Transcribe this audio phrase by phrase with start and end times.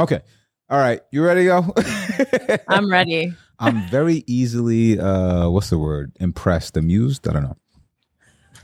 [0.00, 0.20] Okay.
[0.70, 1.00] All right.
[1.12, 1.74] You ready go?
[2.68, 3.34] I'm ready.
[3.58, 6.12] I'm very easily uh what's the word?
[6.20, 7.28] Impressed, amused?
[7.28, 7.56] I don't know.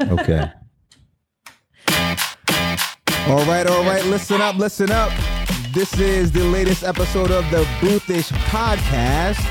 [0.00, 0.40] Okay.
[3.28, 4.04] all right, all right.
[4.06, 5.12] Listen up, listen up.
[5.74, 9.44] This is the latest episode of the Boothish podcast.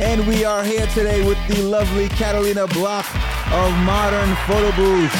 [0.00, 3.06] And we are here today with the lovely Catalina Bloch
[3.52, 5.14] of Modern Photo Booths.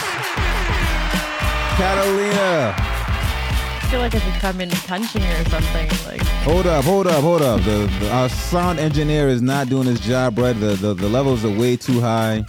[1.77, 2.92] Catalina,
[3.93, 5.87] feel like I should come in punching or something.
[6.07, 7.61] Like hold up, hold up, hold up.
[7.61, 10.59] The, the our sound engineer is not doing his job right.
[10.59, 12.43] The, the the levels are way too high,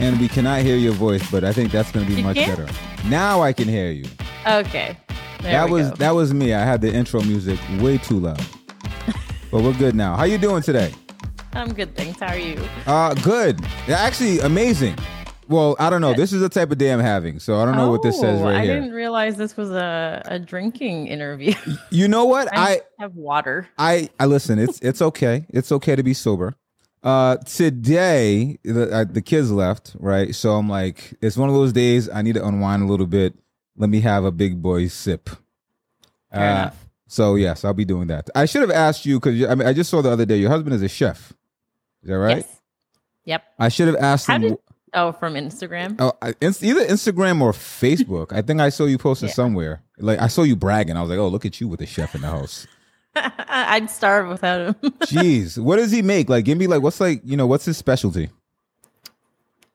[0.00, 1.22] and we cannot hear your voice.
[1.30, 2.58] But I think that's going to be You much can't?
[2.58, 2.72] better.
[3.08, 4.06] Now I can hear you.
[4.44, 4.98] okay.
[5.40, 5.96] There that was go.
[5.96, 6.52] that was me.
[6.52, 8.44] I had the intro music way too loud.
[9.52, 10.16] but we're good now.
[10.16, 10.92] How you doing today?
[11.52, 12.18] I'm good, thanks.
[12.18, 12.60] How are you?
[12.88, 13.64] Uh good.
[13.88, 14.96] Actually, amazing.
[15.52, 16.14] Well, I don't know.
[16.14, 18.40] This is the type of day I'm having, so I don't know what this says
[18.40, 18.74] Oh, right I here.
[18.80, 21.54] didn't realize this was a, a drinking interview.
[21.90, 22.48] You know what?
[22.52, 23.68] I I have water.
[23.78, 24.58] I I listen.
[24.58, 25.46] It's it's okay.
[25.50, 26.54] It's okay to be sober.
[27.02, 30.34] Uh, today the uh, the kids left, right?
[30.34, 32.08] So I'm like, it's one of those days.
[32.08, 33.34] I need to unwind a little bit.
[33.76, 35.28] Let me have a big boy sip.
[36.32, 36.86] Fair Uh, enough.
[37.08, 38.30] So yes, I'll be doing that.
[38.34, 40.50] I should have asked you because I mean I just saw the other day your
[40.50, 41.32] husband is a chef.
[42.02, 42.36] Is that right?
[42.38, 42.60] Yes.
[43.24, 43.42] Yep.
[43.58, 44.42] I should have asked How him.
[44.42, 44.58] did-
[44.94, 45.96] Oh, from Instagram.
[45.98, 48.32] Oh, I, either Instagram or Facebook.
[48.32, 49.34] I think I saw you posting Yeah.
[49.34, 49.82] somewhere.
[49.98, 50.96] Like I saw you bragging.
[50.96, 52.66] I was like, "Oh, look at you with a chef in the house."
[53.16, 54.74] I'd starve without him.
[55.02, 56.28] Jeez, what does he make?
[56.28, 58.30] Like, give me like, what's like, you know, what's his specialty?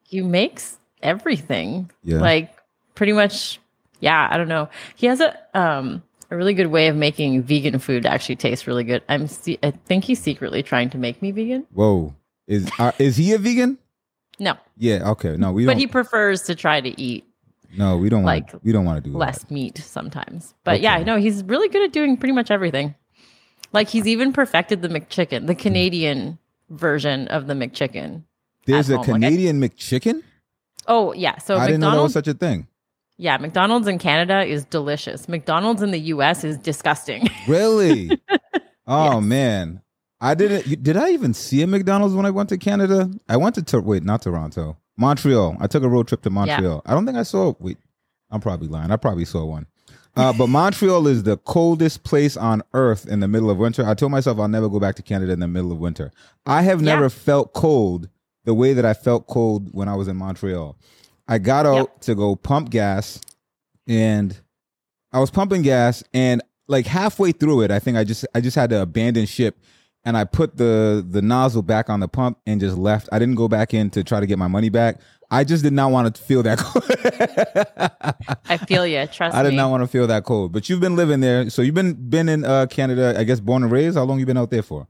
[0.04, 1.90] he makes everything.
[2.04, 2.20] Yeah.
[2.20, 2.56] Like
[2.96, 3.60] pretty much.
[4.00, 4.28] Yeah.
[4.30, 4.70] I don't know.
[4.96, 8.84] He has a um a really good way of making vegan food actually taste really
[8.84, 9.02] good.
[9.10, 9.28] I'm.
[9.28, 11.66] Se- I think he's secretly trying to make me vegan.
[11.74, 12.16] Whoa,
[12.48, 13.78] is uh, is he a vegan?
[14.40, 15.10] No, Yeah.
[15.12, 15.36] Okay.
[15.38, 17.26] No, we but he prefers to try to eat
[17.76, 18.64] no, we don't like, like.
[18.64, 19.52] We don't want to do less that.
[19.52, 20.54] meat sometimes.
[20.64, 22.96] But yeah, no, he's really good at doing pretty much everything.
[23.74, 28.24] Like he's even perfected the McChicken, the Canadian version of the McChicken.
[28.66, 30.24] There's a home, like Canadian McChicken.
[30.88, 32.68] Oh yeah, so I didn't know was such a thing.
[33.18, 35.28] yeah, McDonald's in Canada is delicious.
[35.28, 36.44] McDonald's in the U.S.
[36.44, 37.28] is disgusting.
[37.48, 38.10] Really?
[38.88, 39.24] oh Yes.
[39.24, 39.82] man,
[40.20, 40.84] I didn't.
[40.84, 43.10] Did I even see a McDonald's when I went to Canada?
[43.30, 45.58] I went to wait, not Toronto, Montreal.
[45.60, 46.82] I took a road trip to Montreal.
[46.86, 47.54] I don't think I saw.
[47.60, 47.78] Wait,
[48.32, 48.92] I'm probably lying.
[48.92, 49.68] I probably saw one.
[50.16, 53.86] Uh, but Montreal is the coldest place on earth in the middle of winter.
[53.88, 56.12] I told myself I'll never go back to Canada in the middle of winter.
[56.48, 56.96] I have Yeah.
[56.96, 58.10] never felt cold
[58.44, 60.76] the way that I felt cold when I was in Montreal.
[61.28, 62.00] I got out Yep.
[62.02, 63.22] to go pump gas
[63.88, 64.36] and
[65.14, 68.56] I was pumping gas and like halfway through it, I think I just I just
[68.56, 69.58] had to abandon ship
[70.08, 73.10] and I put the the nozzle back on the pump and just left.
[73.12, 75.02] I didn't go back in to try to get my money back.
[75.30, 76.86] I just did not want to feel that cold.
[78.48, 79.06] I feel you.
[79.12, 79.58] Trust I did me.
[79.58, 80.54] not want to feel that cold.
[80.54, 81.50] But you've been living there.
[81.50, 83.98] So you've been been in uh, Canada, I guess born and raised.
[83.98, 84.88] How long you been out there for?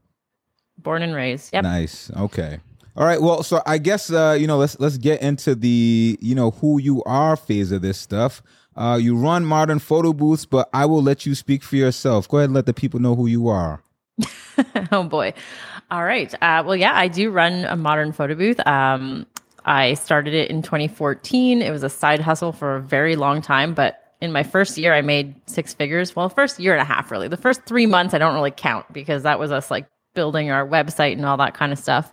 [0.78, 1.52] Born and raised.
[1.52, 1.64] Yep.
[1.64, 2.12] Nice.
[2.16, 2.60] Okay.
[2.96, 3.20] All right.
[3.20, 6.78] Well, so I guess uh, you know let's let's get into the you know who
[6.78, 8.40] you are phase of this stuff.
[8.76, 12.28] Uh, you run modern photo booths, but I will let you speak for yourself.
[12.28, 13.82] Go ahead and let the people know who you are.
[14.92, 15.34] oh boy.
[15.90, 16.32] All right.
[16.34, 18.64] Uh, well, yeah, I do run a modern photo booth.
[18.66, 19.26] Um,
[19.64, 21.62] I started it in 2014.
[21.62, 24.94] It was a side hustle for a very long time, but in my first year,
[24.94, 26.16] I made six figures.
[26.16, 27.28] Well, first year and a half, really.
[27.28, 30.66] The first three months, I don't really count because that was us like building our
[30.66, 32.12] website and all that kind of stuff.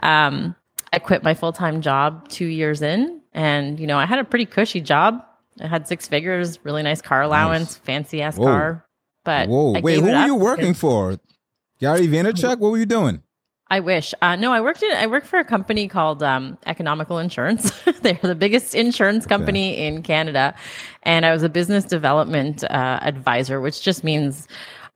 [0.00, 0.56] Um,
[0.92, 4.24] I quit my full time job two years in, and you know, I had a
[4.24, 5.24] pretty cushy job.
[5.60, 8.84] I had six figures, really nice car allowance, fancy ass car.
[9.24, 11.18] But Whoa, I wait, who were you working for?
[11.80, 12.58] Gary Vaynerchuk?
[12.58, 13.22] What were you doing?
[13.68, 14.14] I wish.
[14.20, 14.92] Uh, no, I worked in.
[14.92, 17.72] I worked for a company called um, Economical Insurance.
[18.02, 20.54] They're the biggest insurance company in Canada,
[21.02, 24.46] and I was a business development uh, advisor, which just means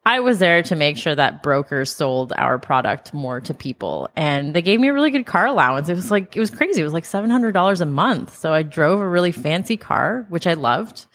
[0.04, 4.08] I was there to make sure that brokers sold our product more to people.
[4.16, 5.88] And they gave me a really good car allowance.
[5.88, 6.80] It was like it was crazy.
[6.82, 8.38] It was like seven hundred dollars a month.
[8.38, 11.06] So I drove a really fancy car, which I loved.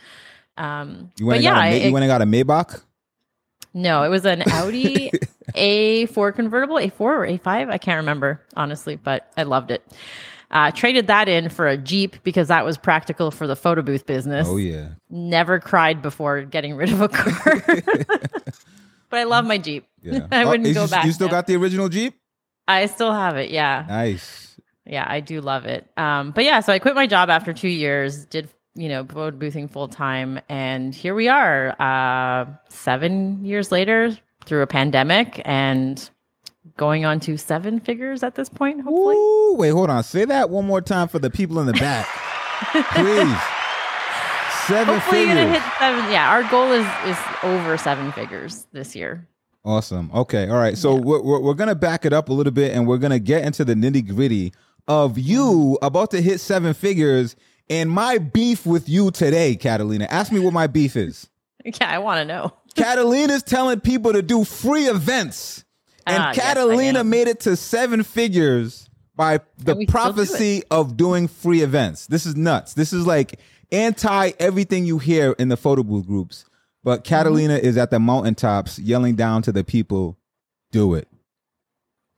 [0.58, 2.82] Um, You went, but yeah, got a, you went and got a Maybach?
[3.74, 5.12] no, it was an Audi
[5.56, 7.70] A4 convertible, A4 or A5.
[7.70, 9.84] I can't remember, honestly, but I loved it.
[10.52, 14.06] Uh, traded that in for a Jeep because that was practical for the photo booth
[14.06, 14.48] business.
[14.48, 14.90] Oh yeah.
[15.10, 17.60] Never cried before getting rid of a car.
[19.10, 19.88] but I love my Jeep.
[20.04, 20.28] Yeah.
[20.32, 21.06] I Oh, wouldn't go you, back.
[21.06, 21.32] You still now.
[21.32, 22.14] got the original Jeep?
[22.68, 23.50] I still have it.
[23.50, 23.86] Yeah.
[23.88, 24.56] Nice.
[24.86, 25.90] Yeah, I do love it.
[25.98, 29.36] Um, but yeah, so I quit my job after two years, did you know photo
[29.36, 36.10] boothing full time, and here we are, uh, seven years later through a pandemic and
[36.78, 38.82] going on to seven figures at this point.
[38.82, 40.04] Hopefully, Ooh, wait, hold on.
[40.04, 42.08] Say that one more time for the people in the back.
[42.94, 43.38] Please.
[44.68, 45.46] Seven hopefully you're figures.
[45.46, 46.12] gonna hit seven.
[46.12, 49.28] Yeah, our goal is is over seven figures this year.
[49.66, 50.12] Awesome.
[50.14, 50.48] Okay.
[50.50, 50.78] All right.
[50.78, 51.02] So yeah.
[51.02, 53.20] we're, we're, we're going to back it up a little bit and we're going to
[53.20, 54.54] get into the nitty gritty
[54.90, 57.38] of you about to hit seven figures
[57.70, 60.06] and my beef with you today, Catalina.
[60.10, 61.30] Ask me what my beef is.
[61.80, 62.54] Yeah, I want to know.
[62.76, 65.64] Catalina's telling people to do free events.
[66.06, 71.28] And uh, Catalina yes, made it to seven figures by the prophecy do of doing
[71.28, 72.08] free events.
[72.08, 72.74] This is nuts.
[72.74, 73.40] This is like
[73.72, 76.46] anti everything you hear in the photo booth groups.
[76.84, 77.16] But mm-hmm.
[77.16, 77.66] Catalina mm-hmm.
[77.66, 80.18] is at the mountaintops yelling down to the people,
[80.72, 81.08] do it.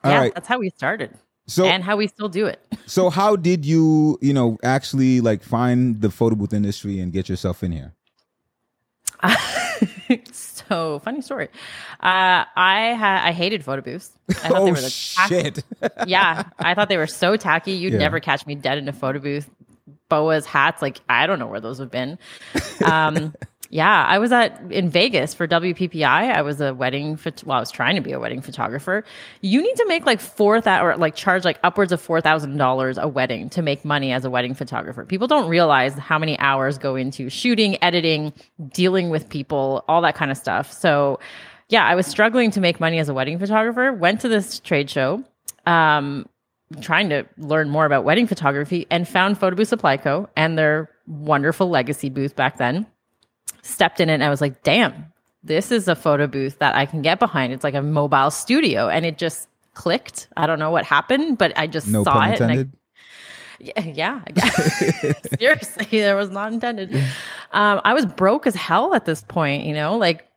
[0.04, 0.34] All yeah, right.
[0.34, 1.12] that's how we started.
[1.48, 2.60] So and how we still do it.
[2.88, 7.30] so how did you, you know, actually like find the photo booth industry and get
[7.30, 7.94] yourself in here?
[10.31, 11.50] so funny story.
[12.00, 14.12] Uh, I ha- I hated photo booths.
[14.30, 15.63] I thought oh they were the shit!
[16.07, 17.74] yeah, I thought they were so tacky.
[17.74, 18.00] You'd yeah.
[18.00, 19.50] never catch me dead in a photo booth.
[20.10, 22.19] Boas hats, like I don't know where those have been.
[22.83, 23.33] Um,
[23.75, 26.06] yeah, I was at in Vegas for WPPI.
[26.06, 29.04] I was a wedding well, I was trying to be a wedding photographer.
[29.42, 32.56] You need to make like four thousand or like charge like upwards of four thousand
[32.56, 35.04] dollars a wedding to make money as a wedding photographer.
[35.04, 38.31] People don't realize how many hours go into shooting, editing,
[38.69, 40.72] dealing with people, all that kind of stuff.
[40.72, 41.19] So,
[41.68, 43.92] yeah, I was struggling to make money as a wedding photographer.
[43.92, 45.22] Went to this trade show.
[45.66, 46.30] Um,
[46.80, 50.30] trying to learn more about wedding photography and found Photo Booth Supply Co.
[50.38, 52.88] and their wonderful legacy booth back then
[53.62, 55.12] stepped in it and I was like, damn,
[55.44, 57.54] this is a photo booth that I can get behind.
[57.54, 58.90] It's like a mobile studio.
[58.90, 60.28] And it just clicked.
[60.36, 62.42] I don't know what happened, but I just no saw it.
[62.42, 62.66] And I,
[63.84, 65.12] yeah, yeah.
[65.40, 66.92] Seriously, there was not intended.
[67.52, 70.28] Um, I was broke as hell at this point, you know, like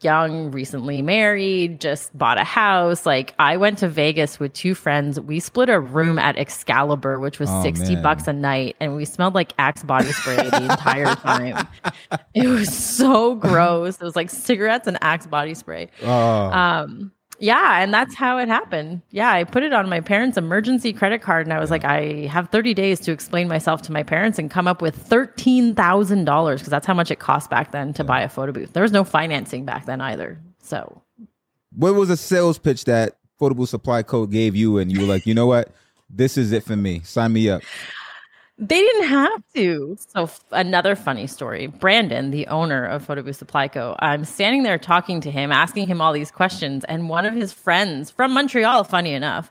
[0.00, 3.04] young, recently married, just bought a house.
[3.04, 5.20] Like I went to Vegas with two friends.
[5.20, 8.02] We split a room at Excalibur, which was oh, 60 man.
[8.02, 8.76] bucks a night.
[8.80, 11.66] And we smelled like Axe body spray the entire time.
[12.34, 13.96] It was so gross.
[13.96, 15.88] It was like cigarettes and Axe body spray.
[16.02, 16.50] Oh.
[16.50, 19.02] Um, yeah, and that's how it happened.
[19.10, 22.26] Yeah, I put it on my parents' emergency credit card and I was like, I
[22.26, 25.74] have 30 days to explain myself to my parents and come up with $13,000
[26.54, 28.06] because that's how much it cost back then to yeah.
[28.06, 28.72] buy a photo booth.
[28.72, 30.38] There was no financing back then either.
[30.62, 31.02] So,
[31.74, 35.06] what was a sales pitch that Photo Booth Supply Co gave you and you were
[35.06, 35.72] like, you know what?
[36.08, 37.00] This is it for me.
[37.00, 37.62] Sign me up.
[38.62, 39.96] They didn't have to.
[40.14, 41.66] So f- another funny story.
[41.66, 45.88] Brandon, the owner of Photo Booth Supply Co., I'm standing there talking to him, asking
[45.88, 49.50] him all these questions, and one of his friends from Montreal, funny enough,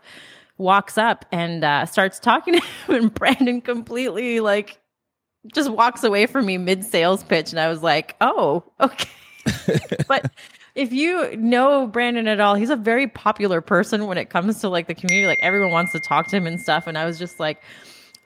[0.58, 4.80] walks up and uh, starts talking to him, and Brandon completely like
[5.54, 9.10] just walks away from me mid sales pitch, and I was like, "Oh, okay."
[10.08, 10.32] but
[10.74, 14.70] if you know Brandon at all, he's a very popular person when it comes to
[14.70, 15.28] like the community.
[15.28, 17.62] Like everyone wants to talk to him and stuff, and I was just like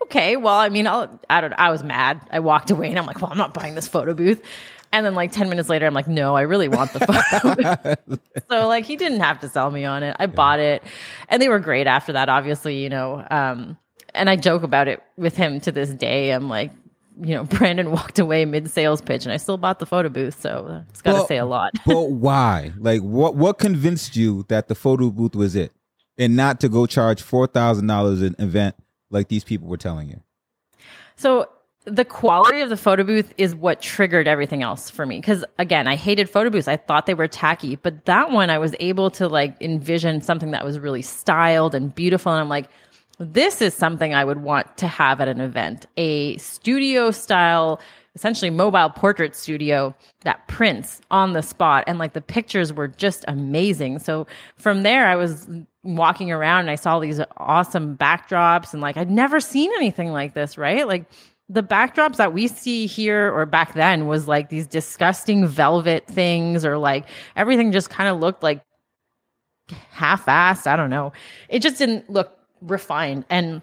[0.06, 2.22] okay, well, I mean, I'll, I don't I was mad.
[2.31, 4.42] I walked away and I'm like, well, I'm not buying this photo booth.
[4.96, 7.96] And then like 10 minutes later, I'm like, no, I really want the photo.
[8.07, 8.19] Booth.
[8.50, 10.16] So like he didn't have to sell me on it.
[10.19, 10.28] I yeah.
[10.28, 10.84] bought it.
[11.28, 13.25] And they were great after that, obviously, you know.
[13.30, 13.78] Um,
[14.13, 16.31] and I joke about it with him to this day.
[16.31, 16.72] I'm like,
[17.19, 20.40] you know, Brandon walked away mid sales pitch and I still bought the photo booth.
[20.40, 21.74] So it's got to well, say a lot.
[21.86, 22.72] but why?
[22.78, 25.74] Like what, what convinced you that the photo booth was it
[26.18, 28.75] and not to go charge $4,000 an event
[29.15, 30.21] like these people were telling you?
[31.15, 31.50] So
[31.85, 35.21] the quality of the photo booth is what triggered everything else for me.
[35.21, 36.67] Cause again, I hated photo booths.
[36.67, 40.51] I thought they were tacky, but that one I was able to like envision something
[40.51, 42.31] that was really styled and beautiful.
[42.31, 42.69] And I'm like,
[43.19, 47.79] this is something I would want to have at an event, a studio style,
[48.15, 51.84] essentially mobile portrait studio that prints on the spot.
[51.86, 54.00] And like the pictures were just amazing.
[54.00, 54.25] So
[54.57, 55.48] from there, I was
[55.84, 60.34] walking around and I saw these awesome backdrops and like I'd never seen anything like
[60.34, 60.88] this, right?
[60.88, 61.05] Like
[61.50, 66.65] the backdrops that we see here or back then was like these disgusting velvet things
[66.65, 67.05] or like
[67.36, 68.63] everything just kind of looked like
[69.89, 71.13] half-assed, I don't know.
[71.50, 73.62] It just didn't look refined and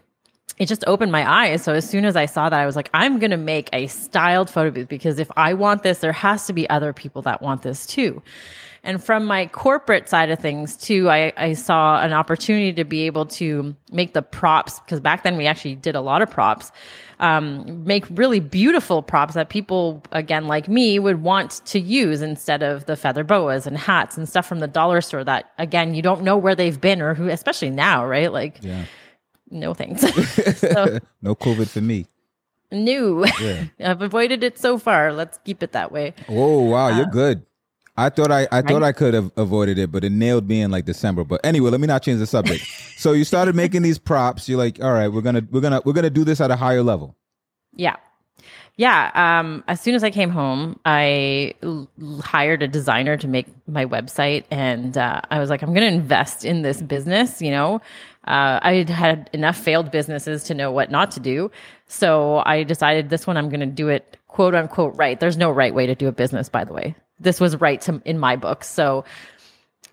[0.59, 1.63] it just opened my eyes.
[1.63, 3.87] So as soon as I saw that, I was like, I'm going to make a
[3.87, 7.43] styled photo booth because if I want this, there has to be other people that
[7.43, 8.23] want this too.
[8.85, 13.07] And from my corporate side of things too, I, I saw an opportunity to be
[13.07, 16.73] able to make the props because back then we actually did a lot of props.
[17.21, 22.65] Um, make really beautiful props that people, again, like me, would want to use instead
[22.65, 26.03] of the feather boas and hats and stuff from the dollar store that, again, you
[26.03, 28.33] don't know where they've been or who, especially now, right?
[28.33, 28.87] Like, yeah.
[29.53, 30.01] No thanks.
[30.59, 32.07] so, no COVID for me.
[32.73, 33.25] New.
[33.41, 33.65] Yeah.
[33.81, 35.13] I've avoided it so far.
[35.13, 36.15] Let's keep it that way.
[36.29, 36.87] Oh, wow.
[36.87, 37.45] Uh, you're good.
[37.95, 40.71] I thought I, I thought I could have avoided it, but it nailed me in
[40.71, 41.25] like December.
[41.25, 42.65] But anyway, let me not change the subject.
[42.97, 44.49] so you started making these props.
[44.49, 46.83] You're like, all right, we're gonna we're gonna we're gonna do this at a higher
[46.83, 47.17] level.
[47.75, 47.97] Yeah.
[48.77, 49.11] Yeah.
[49.15, 51.89] Um, as soon as I came home, I l-
[52.23, 55.95] hired a designer to make my website, and uh, I was like, I'm going to
[55.95, 57.43] invest in this business.
[57.43, 57.83] You know,
[58.27, 61.51] uh, I had enough failed businesses to know what not to do,
[61.87, 65.19] so I decided this one I'm going to do it quote unquote right.
[65.19, 66.95] There's no right way to do a business, by the way.
[67.21, 68.65] This was right to, in my book.
[68.65, 69.05] So,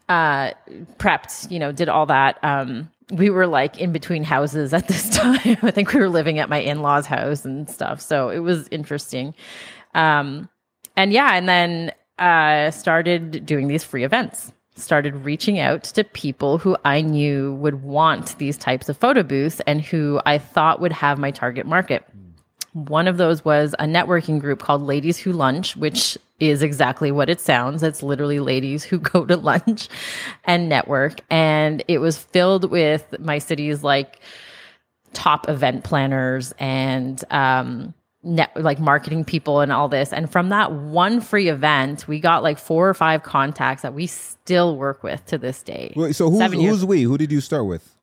[0.07, 0.51] uh,
[0.97, 2.43] prepped, you know, did all that.
[2.43, 5.57] Um, we were like in between houses at this time.
[5.61, 8.01] I think we were living at my in law's house and stuff.
[8.01, 9.35] So it was interesting.
[9.93, 10.49] Um,
[10.95, 16.57] and yeah, and then uh, started doing these free events, started reaching out to people
[16.57, 20.91] who I knew would want these types of photo booths and who I thought would
[20.91, 22.05] have my target market.
[22.73, 27.29] One of those was a networking group called Ladies Who Lunch, which is exactly what
[27.29, 27.83] it sounds.
[27.83, 29.89] It's literally ladies who go to lunch
[30.45, 31.21] and network.
[31.29, 34.19] And it was filled with my city's like
[35.13, 40.11] top event planners and um, net like marketing people and all this.
[40.11, 44.07] And from that one free event, we got like four or five contacts that we
[44.07, 45.93] still work with to this day.
[45.95, 47.03] Wait, so who's, who's we?
[47.03, 47.95] Who did you start with?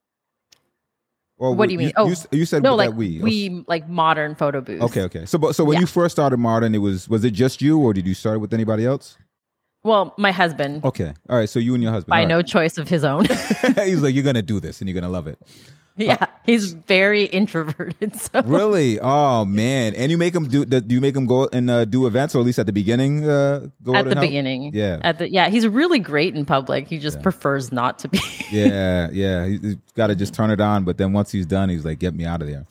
[1.38, 1.88] Or what do you mean?
[1.88, 3.18] You, oh, you, you said no, like we.
[3.20, 4.82] we like modern photo booths.
[4.84, 5.26] Okay, okay.
[5.26, 5.80] So, but so when Yeah.
[5.80, 8.54] you first started modern, it was was it just you, or did you start with
[8.54, 9.18] anybody else?
[9.84, 11.48] Well, my husband, Okay, all right.
[11.48, 12.10] So you and your husband.
[12.10, 13.24] by all no choice of his own.
[13.84, 15.38] He's like, you're gonna do this, and you're gonna love it.
[15.96, 18.14] Yeah, he's very introverted.
[18.20, 18.98] So Really?
[19.00, 19.94] Oh man!
[19.94, 20.64] And you make him do?
[20.64, 23.28] Do you make him go and uh, do events, or at least at the beginning,
[23.28, 24.20] uh, go at the help?
[24.26, 25.00] beginning, Yeah.
[25.02, 26.86] at the yeah, he's really great in public.
[26.88, 28.20] He just prefers not to be.
[28.52, 29.46] yeah, yeah.
[29.46, 32.14] He's got to just turn it on, but then once he's done, he's like, "Get
[32.14, 32.66] me out of there."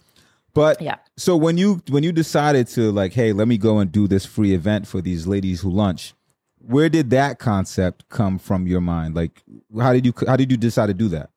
[0.53, 0.95] But Yeah.
[1.17, 4.25] So when you when you decided to like, hey, let me go and do this
[4.25, 6.13] free event for these ladies who lunch,
[6.59, 9.15] where did that concept come from your mind?
[9.15, 9.43] Like,
[9.79, 11.29] how did you how did you decide to do that?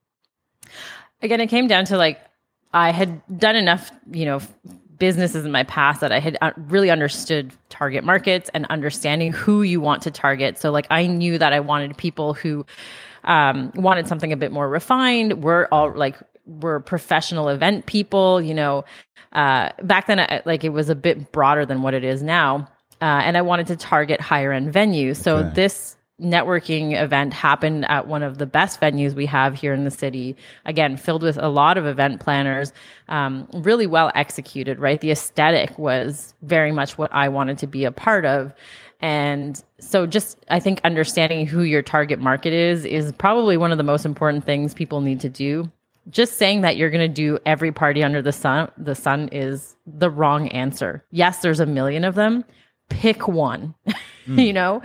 [1.23, 2.21] Again, it came down to like
[2.73, 4.41] I had done enough, you know,
[4.99, 9.63] businesses in my past that I had uh, really understood target markets and understanding who
[9.63, 10.59] you want to target.
[10.59, 12.67] So like I knew that I wanted people who
[13.25, 15.43] um, wanted something a bit more refined.
[15.43, 18.85] We're all like we're professional event people, you know.
[19.33, 22.69] Uh, back then, I, like it was a bit broader than what it is now,
[23.03, 25.17] uh, and I wanted to target higher end venues.
[25.17, 25.51] So Okay.
[25.55, 29.91] this networking event happened at one of the best venues we have here in the
[29.91, 30.37] city.
[30.65, 32.73] Again, filled with a lot of event planners,
[33.09, 35.01] um, really well executed, right?
[35.01, 38.53] The aesthetic was very much what I wanted to be a part of.
[39.01, 43.79] And so just I think understanding who your target market is is probably one of
[43.79, 45.71] the most important things people need to do.
[46.11, 49.77] Just saying that you're going to do every party under the sun, the sun is
[49.87, 51.05] the wrong answer.
[51.11, 52.45] Yes, there's a million of them.
[52.89, 53.75] Pick one.
[54.27, 54.83] you know,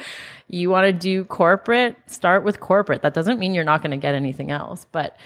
[0.54, 3.02] you want to do corporate, start with corporate.
[3.02, 5.18] That doesn't mean you're not going to get anything else, but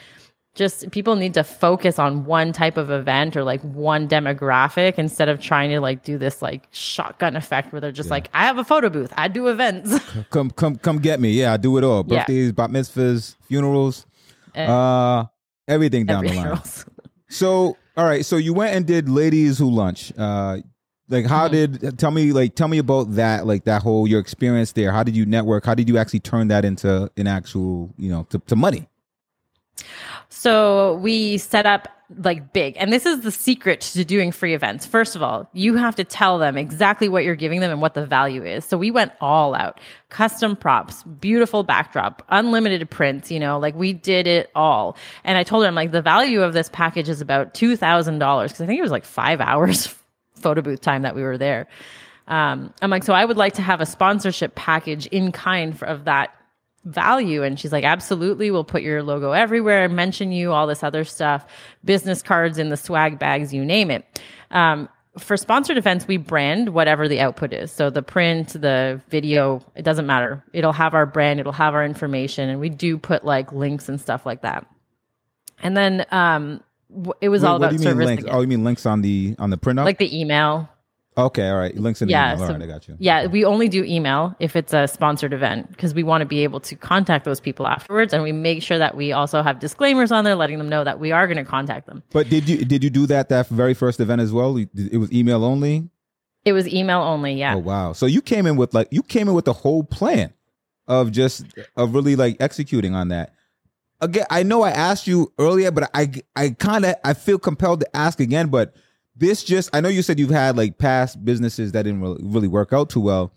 [0.56, 5.28] just people need to focus on one type of event or like one demographic instead
[5.28, 8.58] of trying to like do this like shotgun effect where they're just like, I have
[8.58, 10.00] a photo booth, I do events.
[10.30, 11.32] Come come come get me.
[11.32, 12.04] Yeah, I do it all.
[12.08, 12.20] Yeah.
[12.20, 14.06] Birthdays, bat mitzvahs, funerals,
[14.56, 15.26] And uh,
[15.68, 16.48] everything down the line.
[16.56, 16.86] else.
[17.30, 18.26] So, all right.
[18.26, 20.12] So you went and did ladies who lunch.
[20.18, 20.60] Uh,
[21.10, 21.76] like, how Mm-hmm.
[21.78, 23.46] did tell me like tell me about that?
[23.48, 24.92] Like that whole your experience there.
[24.92, 25.66] How did you network?
[25.66, 28.88] How did you actually turn that into an actual you know to, to money?
[30.30, 31.88] So we set up
[32.20, 34.86] like big, and this is the secret to doing free events.
[34.86, 37.94] First of all, you have to tell them exactly what you're giving them and what
[37.96, 38.64] the value is.
[38.64, 43.92] So we went all out custom props, beautiful backdrop, unlimited prints, you know, like we
[43.92, 44.96] did it all.
[45.26, 47.78] And I told her, I'm like, the value of this package is about $2,000
[48.44, 49.94] because I think it was like five hours
[50.40, 51.68] photo booth time that we were there.
[52.28, 55.86] Um, I'm like, so I would like to have a sponsorship package in kind for,
[55.86, 56.34] of that
[56.84, 57.44] value.
[57.44, 58.52] And she's like, absolutely.
[58.52, 61.46] We'll put your logo everywhere, mention you, all this other stuff,
[61.84, 64.22] business cards in the swag bags, you name it.
[64.52, 67.72] Um, for sponsored events, we brand whatever the output is.
[67.72, 70.44] So the print, the video, it doesn't matter.
[70.54, 74.00] It'll have our brand, it'll have our information, and we do put like links and
[74.00, 74.68] stuff like that.
[75.64, 76.62] And then um,
[77.22, 78.06] it was Wait, all what about do you mean service.
[78.06, 78.24] links?
[78.24, 78.36] again.
[78.36, 79.86] Oh, you mean links on the on the printout?
[79.86, 80.70] like the email.
[81.18, 81.76] okay, all right.
[81.76, 82.42] Links in the Yeah, email.
[82.44, 82.96] All so- right, I got you.
[83.00, 86.44] Yeah, we only do email if it's a sponsored event because we want to be
[86.44, 90.12] able to contact those people afterwards, and we make sure that we also have disclaimers
[90.12, 92.04] on there, letting them know that we are going to contact them.
[92.12, 94.56] But did you did you do that that very first event as well?
[94.58, 95.90] It was email only.
[96.46, 97.34] It was email only.
[97.34, 97.56] Yeah.
[97.56, 97.92] Oh wow!
[97.94, 100.34] So you came in with like you came in with the whole plan
[100.88, 103.34] of just of really like executing on that.
[104.00, 107.80] Again, I know I asked you earlier, but I I kind of I feel compelled
[107.82, 108.48] to ask again.
[108.50, 108.76] But
[109.16, 112.48] this just I know you said you've had like past businesses that didn't really, really
[112.48, 113.34] work out too well.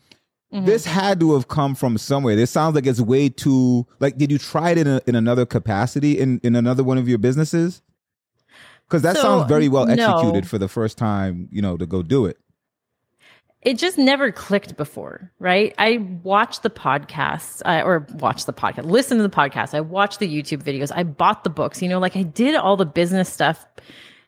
[0.52, 0.66] Mhm.
[0.66, 2.36] This had to have come from somewhere.
[2.36, 4.18] This sounds like it's way too like.
[4.18, 7.18] Did you try it in a, in another capacity in in another one of your
[7.18, 7.80] businesses?
[8.86, 9.92] Because that So, sounds very well no.
[9.92, 11.48] executed for the first time.
[11.52, 12.36] You know to go do it.
[13.62, 15.74] It just never clicked before, right?
[15.76, 19.74] I watched the podcasts uh, or watched the podcast, listen to the podcast.
[19.74, 20.90] I watched the YouTube videos.
[20.94, 23.66] I bought the books, you know, like I did all the business stuff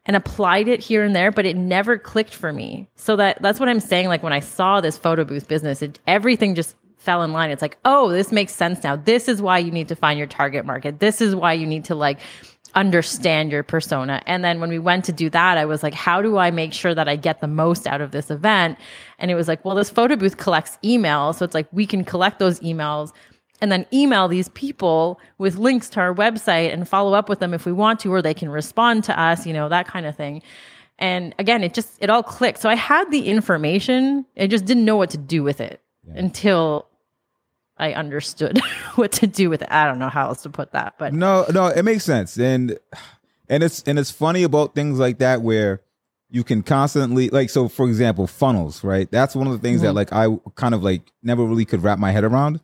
[0.05, 2.89] and applied it here and there, but it never clicked for me.
[2.97, 4.09] So that that's what I'm saying.
[4.09, 7.51] Like when I saw this photo booth business, it, everything just fell in line.
[7.51, 8.97] It's like, oh, this makes sense now.
[8.97, 11.01] This is why you need to find your target market.
[11.01, 12.19] This is why you need to like
[12.75, 14.23] understand your persona.
[14.27, 16.73] And then when we went to do that, I was like, how do I make
[16.73, 18.79] sure that I get the most out of this event?
[19.19, 21.37] And it was like, well, this photo booth collects emails.
[21.37, 23.13] So it's like we can collect those emails
[23.61, 27.55] and then email these people with links to our website and follow up with them
[27.55, 30.17] if we want to, or they can respond to us, you know, that kind of
[30.17, 30.43] thing.
[30.99, 32.61] And again, it just, it all clicked.
[32.61, 36.15] So I had the information, I just didn't know what to do with it yeah.
[36.17, 36.89] until
[37.83, 38.59] I understood
[38.95, 39.69] what to do with it.
[39.71, 42.39] I don't know how else to put that, but no, no, it makes sense.
[42.39, 42.79] And,
[43.49, 45.81] and it's, and it's funny about things like that where,
[46.33, 49.09] you can constantly like so for example funnels right?
[49.11, 49.89] That's one of the things mm-hmm.
[49.89, 52.61] that like i kind of like never really could wrap my head around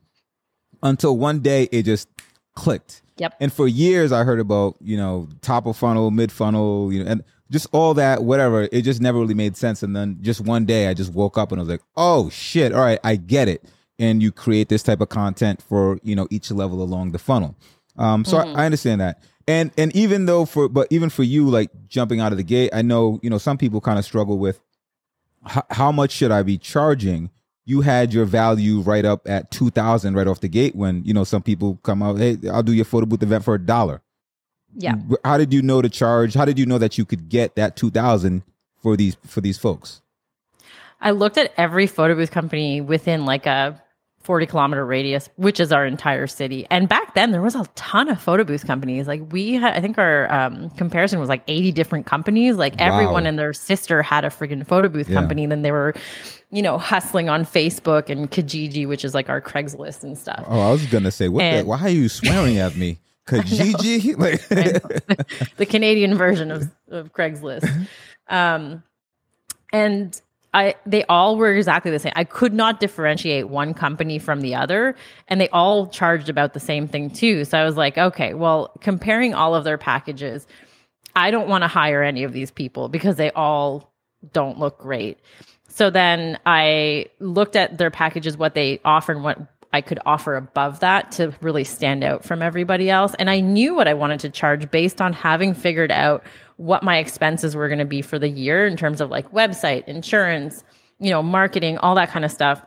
[0.83, 2.09] until one day it just
[2.55, 3.03] clicked.
[3.19, 3.35] Yep.
[3.41, 7.11] And for years i heard about you know top of funnel mid funnel you know
[7.11, 8.69] and just all that whatever.
[8.73, 9.83] It just never really made sense.
[9.83, 12.73] And then just one day i just woke up and i was like oh shit.
[12.73, 13.63] All right i get it
[13.99, 17.57] and you create this type of content for you know each level along the funnel.
[17.97, 18.57] Um so mm-hmm.
[18.57, 19.23] I, I understand that.
[19.47, 22.71] And and even though for but even for you like jumping out of the gate
[22.75, 24.61] i know you know some people kind of struggle with
[25.51, 27.31] h- how much should i be charging?
[27.65, 31.25] You had your value right up at 2000 right off the gate when you know
[31.25, 34.03] some people come out hey i'll do your photo booth event for a dollar.
[34.75, 34.97] Yeah.
[35.25, 36.35] How did you know to charge?
[36.35, 38.43] How did you know that you could get that 2000
[38.83, 40.03] for these for these folks?
[41.01, 43.81] I looked at every photo booth company within like a
[44.29, 46.67] 40 kilometer radius, which is our entire city.
[46.71, 49.09] And back then, there was a ton of photo booth companies.
[49.09, 52.57] Like we had, I think our um, comparison was like 80 different companies.
[52.57, 52.93] Like wow.
[52.93, 55.15] everyone and their sister had a freaking photo booth yeah.
[55.15, 55.47] company.
[55.47, 55.95] Then they were,
[56.51, 60.45] you know, hustling on Facebook and Kijiji, which is like our Craigslist and stuff.
[60.47, 61.45] Oh, I was gonna say, what?
[61.45, 62.99] And, the, why are you swearing at me?
[63.29, 64.47] Kijiji, like
[65.57, 67.89] the Canadian version of, of Craigslist.
[68.31, 68.83] Um,
[69.73, 70.21] and
[70.55, 72.13] I they all were exactly the same.
[72.17, 74.97] I could not differentiate one company from the other,
[75.29, 77.45] and they all charged about the same thing too.
[77.45, 80.47] So I was like, okay, well, comparing all of their packages,
[81.15, 83.93] I don't want to hire any of these people because they all
[84.33, 85.19] don't look great.
[85.69, 89.39] So then I looked at their packages, what they offer and what
[89.73, 93.15] I could offer above that to really stand out from everybody else.
[93.19, 96.25] And I knew what I wanted to charge based on having figured out
[96.59, 99.87] what my expenses were going to be for the year in terms of like website,
[99.87, 100.65] insurance,
[100.99, 102.61] you know, marketing, all that kind of stuff,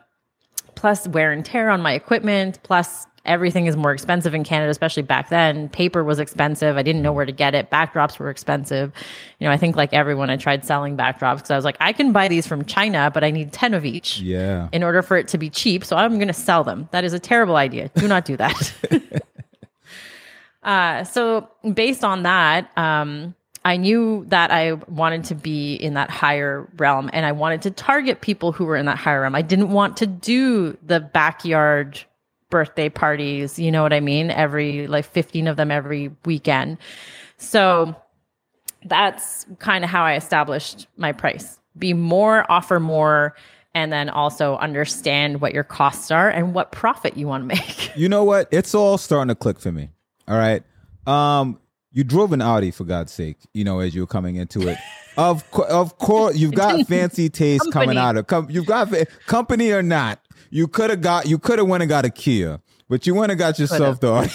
[0.75, 5.03] plus wear and tear on my equipment, plus everything is more expensive in Canada, especially
[5.03, 5.67] back then.
[5.69, 6.77] Paper was expensive.
[6.77, 7.69] I didn't know where to get it.
[7.69, 8.91] Backdrops were expensive.
[9.39, 11.91] You know, I think like everyone, I tried selling backdrops because I was like, I
[11.93, 14.19] can buy these from China, but I need 10 of each.
[14.21, 14.69] Yeah.
[14.71, 15.83] In order for it to be cheap.
[15.83, 16.87] So I'm going to sell them.
[16.91, 17.89] That is a terrible idea.
[17.95, 18.73] Do not do that.
[20.63, 26.09] uh, so based on that, um, I knew that I wanted to be in that
[26.09, 29.35] higher realm and I wanted to target people who were in that higher realm.
[29.35, 31.99] I didn't want to do the backyard
[32.49, 34.31] birthday parties, you know what I mean?
[34.31, 36.79] Every like 15 of them every weekend.
[37.37, 37.95] So
[38.83, 41.59] that's kind of how I established my price.
[41.77, 43.35] Be more, offer more,
[43.73, 47.95] and then also understand what your costs are and what profit you want to make.
[47.95, 48.47] You know what?
[48.51, 49.89] It's all starting to click for me.
[50.27, 50.63] All right.
[51.07, 51.59] Um,
[51.91, 54.77] you drove an Audi for God's sake, you know, as you were coming into it.
[55.17, 57.85] of co- of course, you've got fancy taste company.
[57.85, 60.19] coming out of com- you've got fa- company or not.
[60.49, 63.31] You could have got you could have went and got a Kia, but you went
[63.31, 64.29] and got yourself the Audi.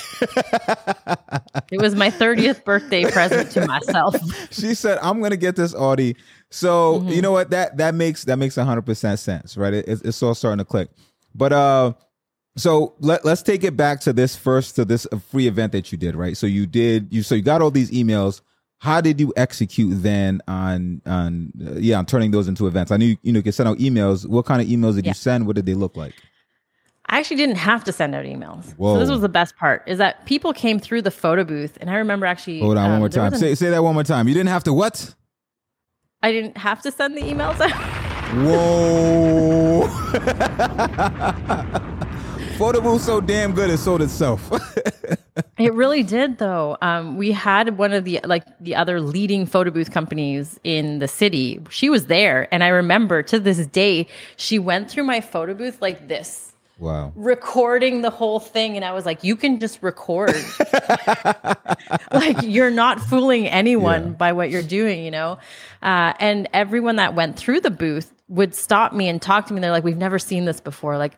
[1.72, 4.16] it was my 30th birthday present to myself.
[4.50, 6.16] she said, "I'm going to get this Audi."
[6.50, 7.08] So, mm-hmm.
[7.08, 7.50] you know what?
[7.50, 9.74] That that makes that makes 100% sense, right?
[9.74, 10.88] It, it's all starting to click.
[11.34, 11.92] But uh
[12.56, 15.98] so let, let's take it back to this first to this free event that you
[15.98, 18.40] did right so you did you so you got all these emails
[18.78, 22.96] how did you execute then on on uh, yeah on turning those into events i
[22.96, 25.10] knew you know you could send out emails what kind of emails did yeah.
[25.10, 26.14] you send what did they look like
[27.08, 28.76] I actually didn't have to send out emails.
[28.76, 28.94] Whoa.
[28.94, 31.88] So this was the best part is that people came through the photo booth and
[31.88, 33.32] I remember actually Hold on um, one more time.
[33.36, 34.26] Say say that one more time.
[34.26, 35.14] You didn't have to what?
[36.22, 37.70] I didn't have to send the emails out.
[38.34, 39.86] Whoa.
[42.56, 44.50] Photo booth so damn good it sold itself.
[45.58, 46.78] it really did though.
[46.80, 51.06] Um, we had one of the like the other leading photo booth companies in the
[51.06, 51.60] city.
[51.68, 55.82] She was there, and I remember to this day she went through my photo booth
[55.82, 56.54] like this.
[56.78, 57.12] Wow.
[57.14, 58.76] Recording the whole thing.
[58.76, 60.34] And I was like, you can just record.
[62.12, 64.10] like, you're not fooling anyone yeah.
[64.10, 65.38] by what you're doing, you know?
[65.82, 69.60] Uh, and everyone that went through the booth would stop me and talk to me.
[69.60, 70.98] They're like, "We've never seen this before.
[70.98, 71.16] Like,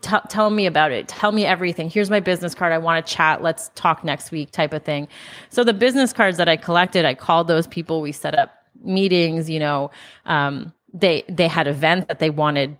[0.00, 1.08] t- tell me about it.
[1.08, 1.90] Tell me everything.
[1.90, 2.72] Here's my business card.
[2.72, 3.42] I want to chat.
[3.42, 5.08] Let's talk next week." Type of thing.
[5.50, 8.00] So the business cards that I collected, I called those people.
[8.00, 9.48] We set up meetings.
[9.48, 9.90] You know,
[10.26, 12.78] um, they they had events that they wanted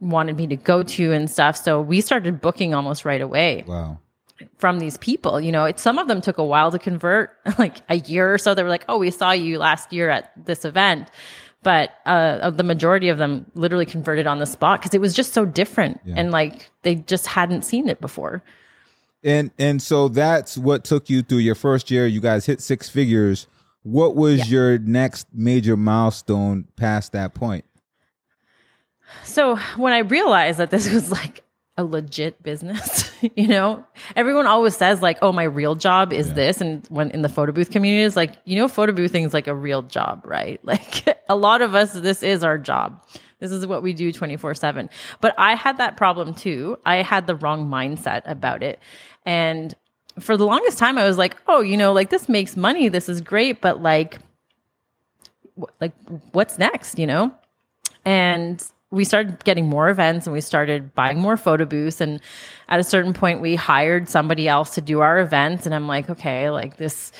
[0.00, 1.56] wanted me to go to and stuff.
[1.56, 3.64] So we started booking almost right away.
[3.66, 3.98] Wow
[4.58, 5.40] from these people.
[5.40, 8.38] You know, it, some of them took a while to convert, like a year or
[8.38, 8.54] so.
[8.54, 11.10] They were like, "Oh, we saw you last year at this event,"
[11.62, 15.32] but uh, the majority of them literally converted on the spot because it was just
[15.32, 16.14] so different, yeah.
[16.16, 18.42] and like they just hadn't seen it before.
[19.24, 22.06] And and so that's what took you through your first year.
[22.06, 23.46] You guys hit six figures.
[23.84, 24.44] What was yeah.
[24.46, 27.64] your next major milestone past that point?
[29.24, 31.44] So when I realized that this was like
[31.76, 33.84] a legit business you know?
[34.16, 36.34] Everyone always says like oh my real job is yeah.
[36.34, 39.32] this and when in the photo booth community is like you know photo boothing is
[39.32, 40.60] like a real job right?
[40.72, 43.02] Like a lot of us this is our job.
[43.38, 46.78] This is what we do 24 7 but i had that problem too.
[46.84, 48.78] I had the wrong mindset about it.
[49.24, 49.74] And
[50.20, 52.88] for the longest time i was like oh you know like this makes money.
[52.88, 54.18] This is great but like
[55.80, 55.92] like
[56.32, 56.98] what's next?
[56.98, 57.34] You know?
[58.04, 62.00] And we started getting more events and we started buying more photo booths.
[62.00, 62.20] And
[62.68, 65.66] at a certain point we hired somebody else to do our events.
[65.66, 67.10] And i'm like okay like this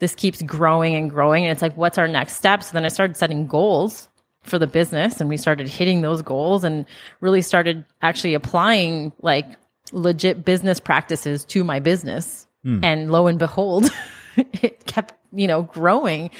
[0.00, 1.44] this keeps growing and growing.
[1.44, 4.08] And it's like what's our next step so then i started setting goals
[4.42, 6.84] for the business and we started hitting those goals and
[7.20, 9.46] really started actually applying like
[9.92, 12.46] legit business practices to my business.
[12.62, 12.84] Hmm.
[12.84, 13.90] and lo and behold
[14.36, 16.30] it kept you know growing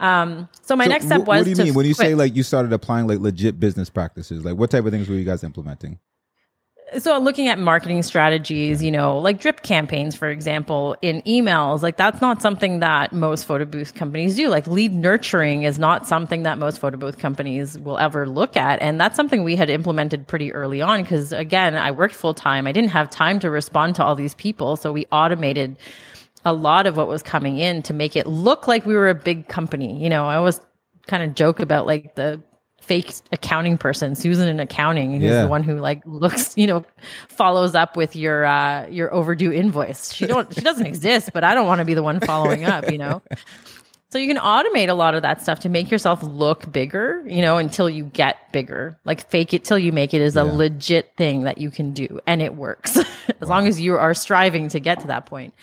[0.00, 1.26] um, so my so next step was.
[1.26, 2.08] What do you mean when you quit.
[2.08, 4.44] say like you started applying like legit business practices?
[4.44, 5.98] Like what type of things were you guys implementing?
[6.98, 11.96] So looking at marketing strategies, you know, like drip campaigns, for example, in emails, like
[11.96, 14.48] that's not something that most photo booth companies do.
[14.48, 18.82] Like lead nurturing is not something that most photo booth companies will ever look at.
[18.82, 22.66] And that's something we had implemented pretty early on because again, I worked full time.
[22.66, 24.76] I didn't have time to respond to all these people.
[24.76, 25.76] So we automated
[26.44, 29.14] a lot of what was coming in to make it look like we were a
[29.14, 30.02] big company.
[30.02, 30.60] You know, I always
[31.06, 32.42] kind of joke about like the
[32.80, 35.42] fake accounting person, Susan in accounting, who's yeah.
[35.42, 36.84] the one who like looks, you know,
[37.28, 40.12] follows up with your uh your overdue invoice.
[40.12, 42.90] She don't she doesn't exist, but I don't want to be the one following up,
[42.90, 43.22] you know.
[44.10, 47.42] So you can automate a lot of that stuff to make yourself look bigger, you
[47.42, 48.98] know, until you get bigger.
[49.04, 50.42] Like fake it till you make it is yeah.
[50.42, 52.96] a legit thing that you can do and it works.
[52.96, 53.06] as
[53.42, 53.48] wow.
[53.48, 55.54] long as you are striving to get to that point.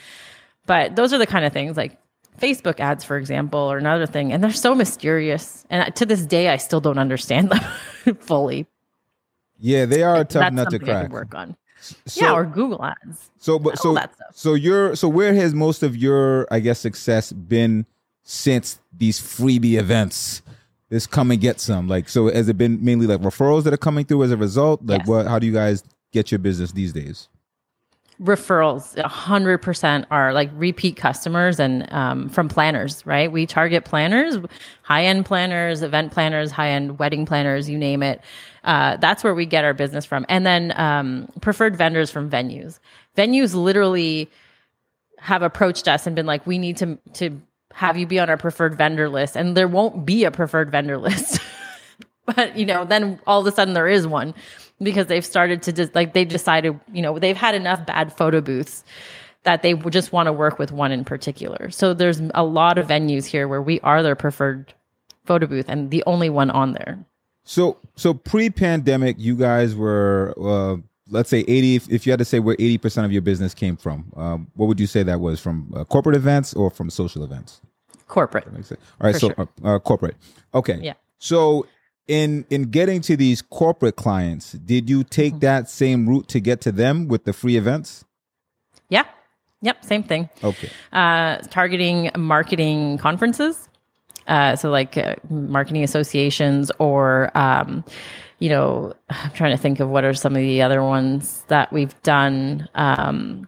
[0.67, 1.97] But those are the kind of things like
[2.39, 5.65] Facebook ads, for example, or another thing, and they're so mysterious.
[5.69, 7.49] And to this day, I still don't understand
[8.05, 8.67] them fully.
[9.59, 11.09] Yeah, they are a tough nut to crack.
[11.09, 11.55] work on.
[12.05, 13.29] So, yeah, or Google ads.
[13.37, 13.97] So, but so
[14.33, 17.85] so you're so where has most of your I guess success been
[18.23, 20.41] since these freebie events?
[20.89, 21.87] This come and get some.
[21.87, 24.85] Like, so has it been mainly like referrals that are coming through as a result?
[24.85, 25.07] Like, yes.
[25.07, 25.27] what?
[25.27, 27.29] How do you guys get your business these days?
[28.21, 33.31] Referrals 100% are like repeat customers and um, from planners right?
[33.31, 34.37] We target planners
[34.81, 38.21] high-end planners event planners high-end wedding planners you name it.
[38.63, 40.25] Uh, that's where we get our business from.
[40.29, 42.79] And then um, preferred vendors from venues.
[43.15, 44.29] Venues literally
[45.19, 47.39] have approached us and been like we need to to
[47.73, 49.37] have you be on our preferred vendor list.
[49.37, 51.39] And there won't be a preferred vendor list.
[52.25, 54.33] But you know then all of a sudden there is one
[54.81, 58.41] because they've started to just like they've decided, you know, they've had enough bad photo
[58.41, 58.83] booths
[59.43, 61.69] that they just want to work with one in particular.
[61.71, 64.73] So there's a lot of venues here where we are their preferred
[65.25, 66.99] photo booth and the only one on there.
[67.43, 70.77] So so pre-pandemic, you guys were uh,
[71.09, 73.77] let's say 80 if, if, you had to say where 80% of your business came
[73.77, 75.39] from um, what would you say that was?
[75.39, 77.61] From uh, corporate events or from social events?
[78.07, 78.45] Corporate.
[78.47, 78.53] All
[78.99, 79.47] right For so sure.
[79.63, 80.15] uh, uh, corporate.
[80.53, 80.79] Okay.
[80.81, 80.93] Yeah.
[81.19, 81.65] So
[82.07, 85.39] in in getting to these corporate clients did you take mm-hmm.
[85.39, 88.05] that same route to get to them with the free events?
[88.89, 89.03] Yeah.
[89.61, 90.29] Yep same thing.
[90.43, 90.69] Okay.
[90.93, 93.67] Uh targeting marketing conferences
[94.27, 97.83] uh so like uh, marketing associations or um
[98.39, 101.71] you know i'm trying to think of what are some of the other ones that
[101.73, 102.67] we've done.
[102.75, 103.47] Um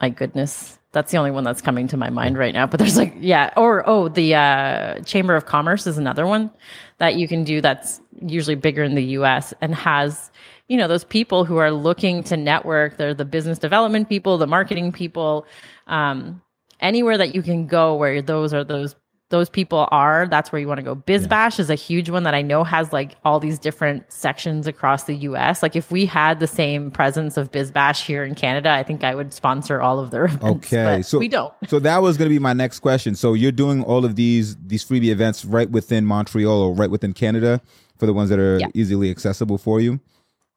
[0.00, 2.66] my goodness that's the only one that's coming to my mind right now.
[2.66, 6.50] But there's like, yeah, or oh, the uh, Chamber of Commerce is another one
[6.98, 10.30] that you can do that's usually bigger in the US and has,
[10.68, 12.98] you know, those people who are looking to network.
[12.98, 15.46] They're the business development people, the marketing people,
[15.86, 16.42] um,
[16.80, 18.94] anywhere that you can go where those are those
[19.32, 20.94] those people are, that's where you want to go.
[20.94, 21.62] BizBash yeah.
[21.62, 25.16] is a huge one that I know has like all these different sections across the
[25.16, 25.62] US.
[25.62, 29.14] Like if we had the same presence of BizBash here in Canada, I think I
[29.14, 30.44] would sponsor all of their events.
[30.72, 31.00] Okay.
[31.00, 31.52] So we don't.
[31.66, 33.14] so that was going to be my next question.
[33.14, 37.14] So you're doing all of these these freebie events right within Montreal or right within
[37.14, 37.62] Canada
[37.96, 38.68] for the ones that are yeah.
[38.74, 39.98] easily accessible for you.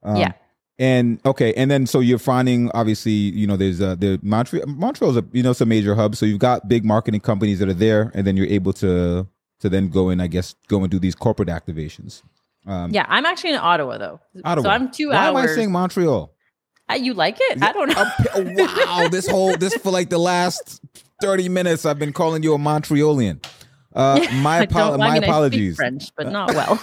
[0.04, 0.34] Um, yeah.
[0.78, 5.16] And okay, and then so you're finding obviously, you know, there's uh the Montreal Montreal's
[5.16, 7.74] a you know it's a major hub, so you've got big marketing companies that are
[7.74, 9.26] there, and then you're able to
[9.62, 12.24] to then go and I guess go and do these corporate activations.
[12.68, 14.64] Um, yeah, I'm actually in Ottawa though, Ottawa.
[14.64, 15.34] so I'm two Why hours.
[15.34, 16.34] Why am I saying Montreal?
[16.90, 17.64] Uh, you like it?
[17.64, 18.74] I don't know.
[18.86, 20.82] wow, this whole this for like the last
[21.22, 23.40] thirty minutes, I've been calling you a Montrealian.
[23.94, 25.78] Uh, my apo- my apologies.
[25.78, 26.80] French, but not well.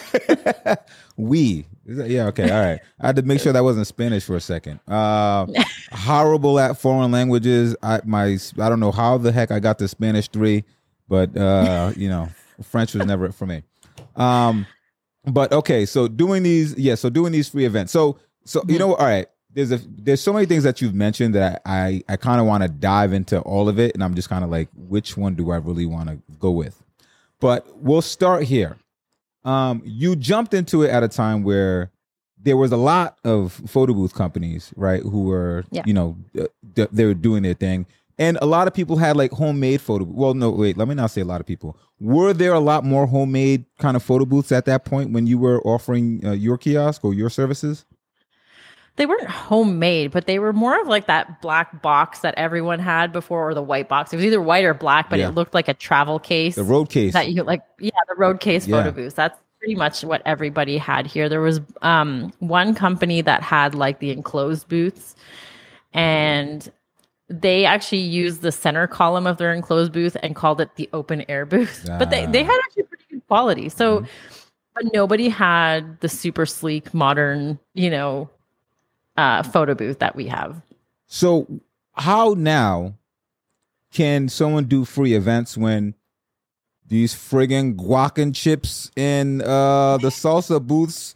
[1.19, 1.67] we.
[1.87, 2.27] Yeah.
[2.27, 2.51] Okay.
[2.51, 2.81] All right.
[3.01, 4.81] I had to make sure that wasn't Spanish for a second.
[4.87, 5.47] Uh,
[5.93, 7.75] horrible at foreign languages.
[7.83, 10.65] I my I don't know how the heck I got the Spanish three,
[11.09, 12.29] but uh, you know,
[12.63, 13.63] French was never for me.
[14.17, 14.67] Um,
[15.25, 15.87] but okay.
[15.87, 16.95] So doing these, yeah.
[16.95, 17.93] So doing these free events.
[17.93, 19.27] So so you know, all right.
[19.55, 22.47] There's a there's so many things that you've mentioned that I I, I kind of
[22.47, 25.35] want to dive into all of it, and I'm just kind of like, which one
[25.35, 26.83] do I really want to go with?
[27.39, 28.79] But we'll start here.
[29.45, 31.91] Um, you jumped into it at a time where
[32.41, 35.03] there was a lot of photo booth companies, right?
[35.03, 35.83] Who were, yeah.
[35.87, 36.17] you know,
[36.65, 37.87] they were doing their thing,
[38.19, 40.05] and a lot of people had like homemade photo.
[40.05, 41.77] Well, no, wait, let me not say a lot of people.
[42.01, 45.39] Were there a lot more homemade kind of photo booths at that point when you
[45.39, 47.85] were offering uh, your kiosk or your services?
[48.97, 53.13] They weren't homemade, but they were more of like that black box that everyone had
[53.13, 54.13] before, or the white box.
[54.13, 55.29] It was either white or black, but yeah.
[55.29, 56.57] it looked like a travel case.
[56.57, 57.15] The road case.
[57.15, 58.77] That you like, yeah, the road case yeah.
[58.77, 59.15] photo booth.
[59.15, 61.29] That's pretty much what everybody had here.
[61.29, 65.17] There was um, one company that had like the enclosed booths,
[65.95, 66.71] and
[67.29, 71.25] they actually used the center column of their enclosed booth and called it the open
[71.31, 71.87] air booth.
[71.89, 71.97] Ah.
[71.99, 73.71] But they, they had actually pretty good quality.
[73.71, 74.07] So, mm-hmm.
[74.75, 78.29] but nobody had the super sleek, modern, you know,
[79.17, 80.61] uh, photo booth that we have.
[81.07, 81.47] So,
[81.95, 82.95] how now
[83.93, 85.95] can someone do free events when
[86.87, 91.15] these friggin' guac and chips in uh, the salsa booths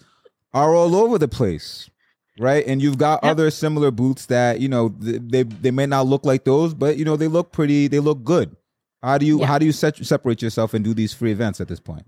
[0.53, 1.91] are all over the place?
[2.39, 3.31] Right, and you've got yep.
[3.31, 7.05] other similar booths that you know they they may not look like those, but you
[7.07, 8.55] know they look pretty, they look good.
[9.03, 9.47] How do you yeah.
[9.47, 12.05] how do you set, separate yourself and do these free events at this point?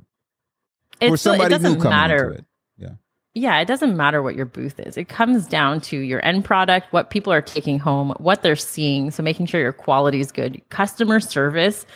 [1.00, 2.44] It's For somebody it doesn't matter.
[3.38, 4.96] Yeah, it doesn't matter what your booth is.
[4.96, 9.10] It comes down to your end product, what people are taking home, what they're seeing.
[9.10, 10.60] So making sure your quality is good.
[10.70, 11.86] Customer service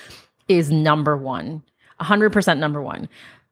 [0.48, 1.62] is number one,
[2.00, 3.08] 100% number one.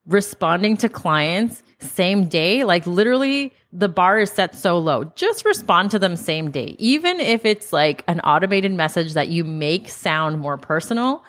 [0.07, 5.05] Responding to clients same day, like literally the bar is set so low.
[5.15, 6.77] Just respond to them same day.
[6.79, 11.25] Even if it's like an automated message that you make sound more personal,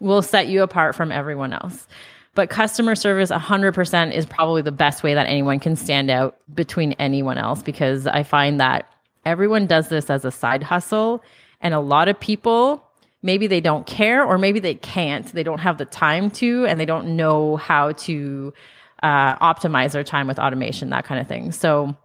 [0.00, 1.86] will set you apart from everyone else.
[2.34, 6.92] But customer service 100% is probably the best way that anyone can stand out between
[6.92, 8.88] anyone else because I find that
[9.26, 11.22] everyone does this as a side hustle.
[11.60, 12.82] And a lot of people,
[13.22, 15.26] maybe they don't care or maybe they can't.
[15.26, 18.54] They don't have the time to and they don't know how to
[19.02, 21.52] uh, optimize their time with automation, that kind of thing.
[21.52, 21.96] So,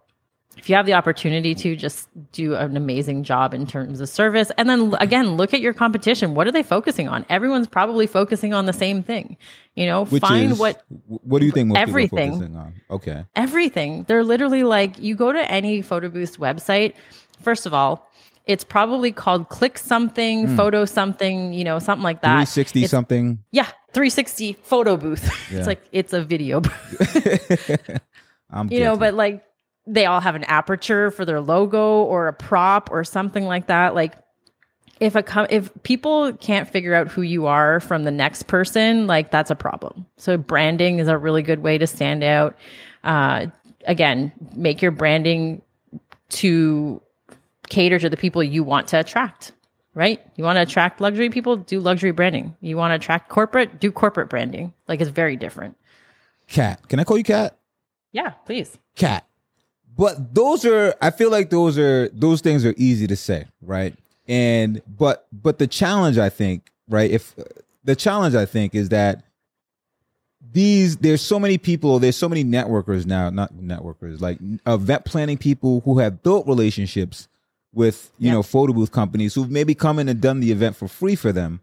[0.58, 4.50] if you have the opportunity to just do an amazing job in terms of service.
[4.58, 6.34] And then again look at your competition.
[6.34, 7.24] What are they focusing on?
[7.28, 9.36] Everyone's probably focusing on the same thing.
[9.74, 13.24] You know Which find is, what what do you think everything okay.
[13.36, 14.04] Everything.
[14.04, 16.94] They're literally like you go to any photo booth website
[17.42, 18.04] first of all
[18.46, 20.56] it's probably called click something mm.
[20.56, 22.48] photo something you know something like that.
[22.48, 23.38] 360 it's, something?
[23.52, 25.24] Yeah 360 photo booth.
[25.50, 25.58] Yeah.
[25.58, 27.90] it's like it's a video booth.
[28.50, 29.44] I'm you know but like
[29.88, 33.94] they all have an aperture for their logo or a prop or something like that.
[33.94, 34.14] Like
[35.00, 39.06] if a com- if people can't figure out who you are from the next person
[39.06, 40.06] like that's a problem.
[40.16, 42.56] So branding is a really good way to stand out.
[43.04, 43.46] Uh,
[43.86, 45.62] again make your branding
[46.28, 47.00] to
[47.68, 49.52] cater to the people you want to attract
[49.94, 50.20] right?
[50.36, 52.54] You want to attract luxury people do luxury branding.
[52.60, 54.72] You want to attract corporate do corporate branding.
[54.86, 55.76] Like it's very different.
[56.46, 57.58] Cat can i call you cat
[58.12, 58.78] yeah please.
[58.96, 59.27] Cat
[59.98, 63.94] but those are, I feel like those are, those things are easy to say, right?
[64.28, 67.10] And, but, but the challenge, I think, right?
[67.10, 67.34] If
[67.82, 69.24] the challenge, I think, is that
[70.52, 75.36] these, there's so many people, there's so many networkers now, not networkers, like event planning
[75.36, 77.26] people who have built relationships
[77.74, 80.86] with, you know, photo booth companies who've maybe come in and done the event for
[80.86, 81.60] free for them.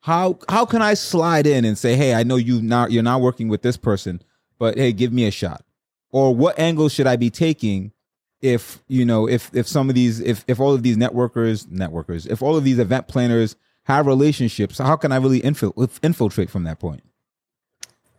[0.00, 3.20] How, how can I slide in and say, Hey, I know you not, you're not
[3.20, 4.20] working with this person,
[4.58, 5.62] but hey, give me a shot
[6.10, 7.92] or what angle should I be taking
[8.40, 12.26] if you know if if some of these if if all of these networkers networkers
[12.30, 13.56] if all of these event planners
[13.88, 14.78] have relationships.
[14.78, 17.02] How can I really infil- infiltrate from that point?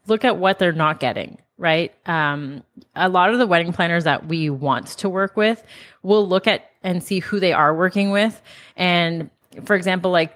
[0.08, 1.94] Look at what they're not getting, right?
[2.08, 2.64] Um,
[2.96, 5.64] a lot of the wedding planners that we want to work with
[6.02, 8.42] will look at and see who they are working with.
[8.76, 9.30] And
[9.66, 10.36] for example, like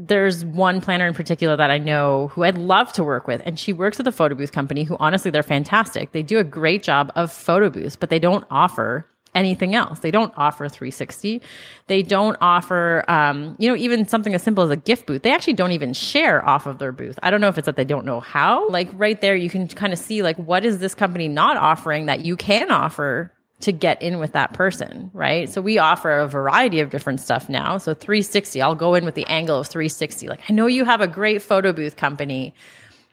[0.00, 3.58] there's one planner in particular that I know who I'd love to work with, and
[3.58, 6.12] she works with a photo booth company who honestly they're fantastic.
[6.12, 9.98] They do a great job of photo booths, but they don't offer anything else.
[9.98, 11.42] They don't offer 360.
[11.88, 15.22] They don't offer, um, you know, even something as simple as a gift booth.
[15.22, 17.18] They actually don't even share off of their booth.
[17.22, 18.68] I don't know if it's that they don't know how.
[18.68, 22.06] Like right there, you can kind of see like what is this company not offering
[22.06, 25.48] that you can offer to get in with that person, right?
[25.48, 27.76] So we offer a variety of different stuff now.
[27.78, 30.28] So 360, I'll go in with the angle of 360.
[30.28, 32.54] Like I know you have a great photo booth company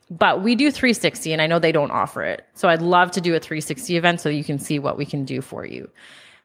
[0.10, 2.46] but we do 360 and I know they don't offer it.
[2.54, 5.26] So I'd love to do a 360 event so you can see what we can
[5.26, 5.90] do for you.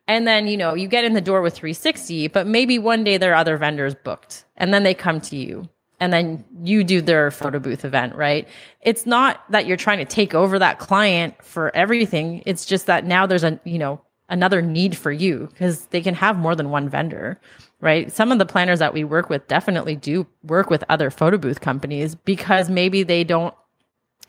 [0.09, 3.17] And then, you know, you get in the door with 360, but maybe one day
[3.17, 5.69] there are other vendors booked and then they come to you
[6.01, 8.49] and then you do their photo booth event, right?
[8.81, 12.43] It's not that you're trying to take over that client for everything.
[12.47, 16.15] It's just that now there's a, you know, another need for you because they can
[16.15, 17.39] have more than one vendor
[17.81, 18.13] right?
[18.13, 21.61] Some of the planners that we work with definitely do work with other photo booth
[21.61, 23.55] companies because maybe they don't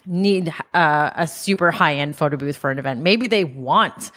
[0.06, 3.02] need uh, a super high end photo booth for an event.
[3.02, 4.12] Maybe they want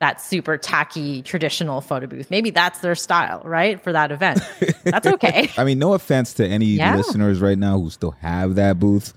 [0.00, 2.30] that super tacky traditional photo booth.
[2.30, 3.82] Maybe that's their style, right?
[3.82, 4.40] For that event.
[4.84, 5.50] That's okay.
[5.56, 6.96] I mean, no offense to any yeah.
[6.96, 9.12] listeners right now who still have that booth.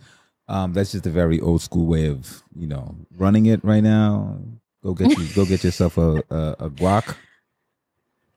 [0.47, 4.39] Um, that's just a very old school way of, you know, running it right now.
[4.83, 7.15] Go get you go get yourself a, a, a guac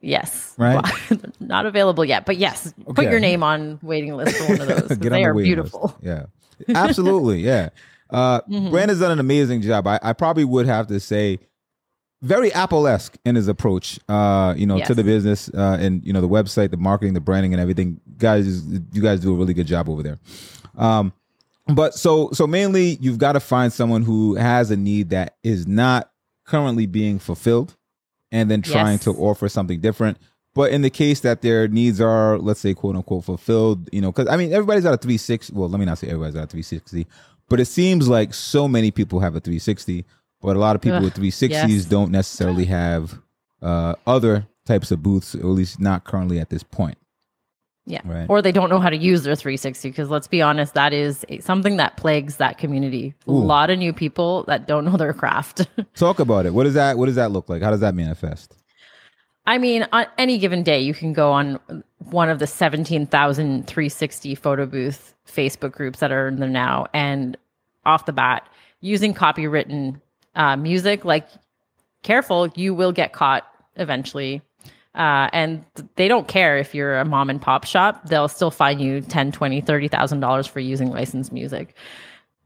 [0.04, 0.54] Yes.
[0.58, 0.84] Right.
[1.40, 2.92] Not available yet, but yes, okay.
[2.92, 4.98] put your name on waiting list for one of those.
[4.98, 5.96] they are beautiful.
[6.02, 6.30] List.
[6.68, 6.74] Yeah.
[6.74, 7.40] Absolutely.
[7.40, 7.70] yeah.
[8.10, 8.70] Uh, mm-hmm.
[8.70, 9.86] Brandon's done an amazing job.
[9.86, 11.40] I, I probably would have to say
[12.24, 14.86] very Apple-esque in his approach, uh, you know, yes.
[14.88, 18.00] to the business uh, and you know the website, the marketing, the branding, and everything.
[18.18, 20.18] Guys, you guys do a really good job over there.
[20.76, 21.12] Um,
[21.66, 25.66] but so so mainly, you've got to find someone who has a need that is
[25.66, 26.10] not
[26.44, 27.76] currently being fulfilled
[28.32, 29.04] and then trying yes.
[29.04, 30.18] to offer something different.
[30.54, 34.12] But in the case that their needs are, let's say, quote unquote, fulfilled, you know,
[34.12, 35.52] because I mean, everybody's at a 360.
[35.52, 37.06] Well, let me not say everybody's at a 360,
[37.48, 40.04] but it seems like so many people have a 360,
[40.44, 41.84] but a lot of people Ugh, with 360s yes.
[41.86, 43.18] don't necessarily have
[43.62, 46.98] uh, other types of booths, or at least not currently at this point.
[47.86, 48.02] Yeah.
[48.04, 48.26] Right.
[48.28, 51.24] Or they don't know how to use their 360 because let's be honest, that is
[51.40, 53.14] something that plagues that community.
[53.26, 53.32] Ooh.
[53.32, 55.66] A lot of new people that don't know their craft.
[55.94, 56.52] Talk about it.
[56.52, 57.62] What does that what does that look like?
[57.62, 58.54] How does that manifest?
[59.46, 61.58] I mean, on any given day, you can go on
[61.98, 67.36] one of the 17,000 360 photo booth Facebook groups that are in there now and
[67.84, 68.48] off the bat
[68.80, 70.00] using copywritten
[70.36, 71.28] uh, music like
[72.02, 74.42] careful, you will get caught eventually
[74.94, 75.64] uh, and
[75.96, 78.08] they don't care if you're a mom and pop shop.
[78.08, 81.74] They'll still fine you 10, 20, 30,000 dollars for using licensed music.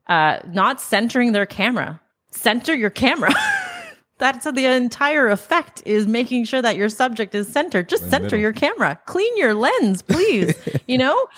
[0.07, 2.01] Uh, not centering their camera.
[2.31, 3.35] Center your camera.
[4.19, 7.89] That's the entire effect is making sure that your subject is centered.
[7.89, 8.99] Just center your camera.
[9.07, 10.55] Clean your lens, please.
[10.89, 11.29] you know,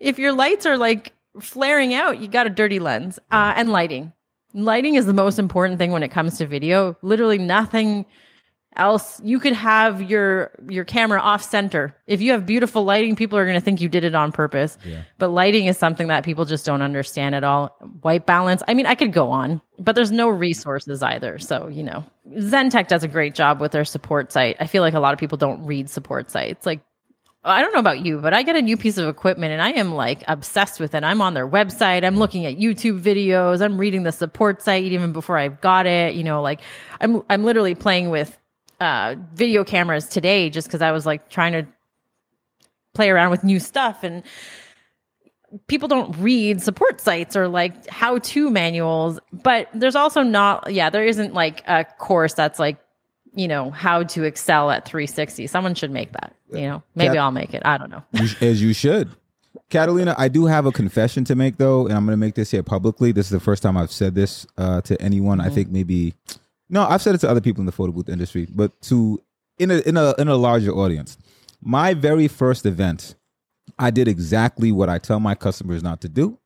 [0.00, 3.20] if your lights are like flaring out, you got a dirty lens.
[3.30, 4.12] Uh, and lighting.
[4.54, 6.96] Lighting is the most important thing when it comes to video.
[7.02, 8.06] Literally nothing
[8.76, 9.20] else.
[9.22, 11.94] You could have your your camera off center.
[12.06, 14.78] If you have beautiful lighting people are going to think you did it on purpose.
[14.84, 15.02] Yeah.
[15.18, 17.76] but lighting is something that people just don't understand at all.
[18.00, 21.38] White balance i mean i could go on but there's no resources either.
[21.38, 22.04] So you know
[22.36, 24.56] zentech does a great job with their support site.
[24.60, 26.64] I feel like a lot of people don't read support sites.
[26.64, 26.80] Like
[27.44, 29.70] I don't know about you, but I get a new piece of equipment and I
[29.70, 31.02] am like obsessed with it.
[31.02, 32.04] I'm on their website.
[32.04, 33.60] I'm looking at YouTube videos.
[33.60, 36.14] I'm reading the support site even before I've got it.
[36.14, 36.60] You know, like
[37.00, 38.38] I'm I'm literally playing with
[38.80, 41.66] uh, video cameras today just because I was like trying to
[42.94, 44.22] play around with new stuff and
[45.66, 50.88] people don't read support sites or like how to manuals but there's also not yeah
[50.90, 52.78] there isn't like a course that's like
[53.34, 57.18] you know how to excel at 360 someone should make that you know maybe Cat-
[57.18, 58.02] i'll make it i don't know
[58.40, 59.10] as you should
[59.70, 62.50] catalina i do have a confession to make though and i'm going to make this
[62.50, 65.50] here publicly this is the first time i've said this uh, to anyone mm-hmm.
[65.50, 66.14] i think maybe
[66.72, 69.22] no, I've said it to other people in the photo booth industry, but to
[69.58, 71.18] in a in a in a larger audience.
[71.60, 73.14] My very first event,
[73.78, 76.38] I did exactly what I tell my customers not to do.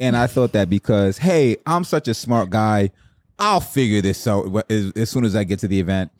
[0.00, 2.90] And I thought that because, hey, I'm such a smart guy,
[3.38, 6.10] I'll figure this out as, as soon as I get to the event.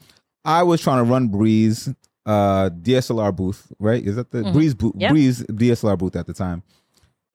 [0.48, 1.88] I was trying to run Breeze
[2.26, 4.02] uh DSLR booth, right?
[4.04, 4.52] Is that the mm-hmm.
[4.52, 5.10] Breeze booth yep.
[5.10, 6.62] Breeze DSLR booth at the time.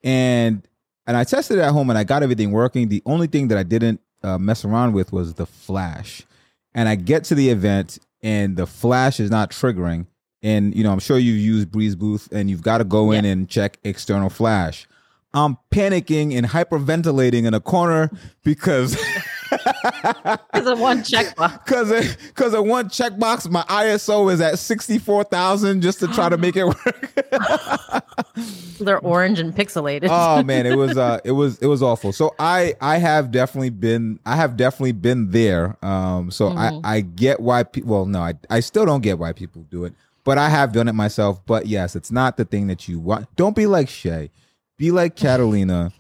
[0.04, 0.68] And
[1.06, 2.90] and I tested it at home and I got everything working.
[2.90, 6.24] The only thing that I didn't uh, mess around with was the flash.
[6.74, 10.08] And I get to the event and the flash is not triggering.
[10.42, 13.26] and you know, I'm sure you've used Breeze Booth, and you've got to go in
[13.26, 14.88] and check external flash.
[15.34, 18.12] I'm panicking and hyperventilating in a corner
[18.44, 18.98] because
[19.84, 21.66] because of one checkbox.
[21.66, 26.30] Because because of one checkbox, my ISO is at sixty four thousand just to try
[26.30, 27.14] to make it work.
[28.80, 30.08] They're orange and pixelated.
[30.10, 32.14] oh man, it was uh, it was it was awful.
[32.14, 35.78] So I I have definitely been I have definitely been there.
[35.84, 36.86] Um, so mm-hmm.
[36.86, 37.92] I I get why people.
[37.94, 40.88] Well, no, I I still don't get why people do it, but I have done
[40.88, 41.46] it myself.
[41.46, 43.34] But yes, it's not the thing that you want.
[43.36, 44.32] Don't be like Shay.
[44.78, 45.92] Be like Catalina.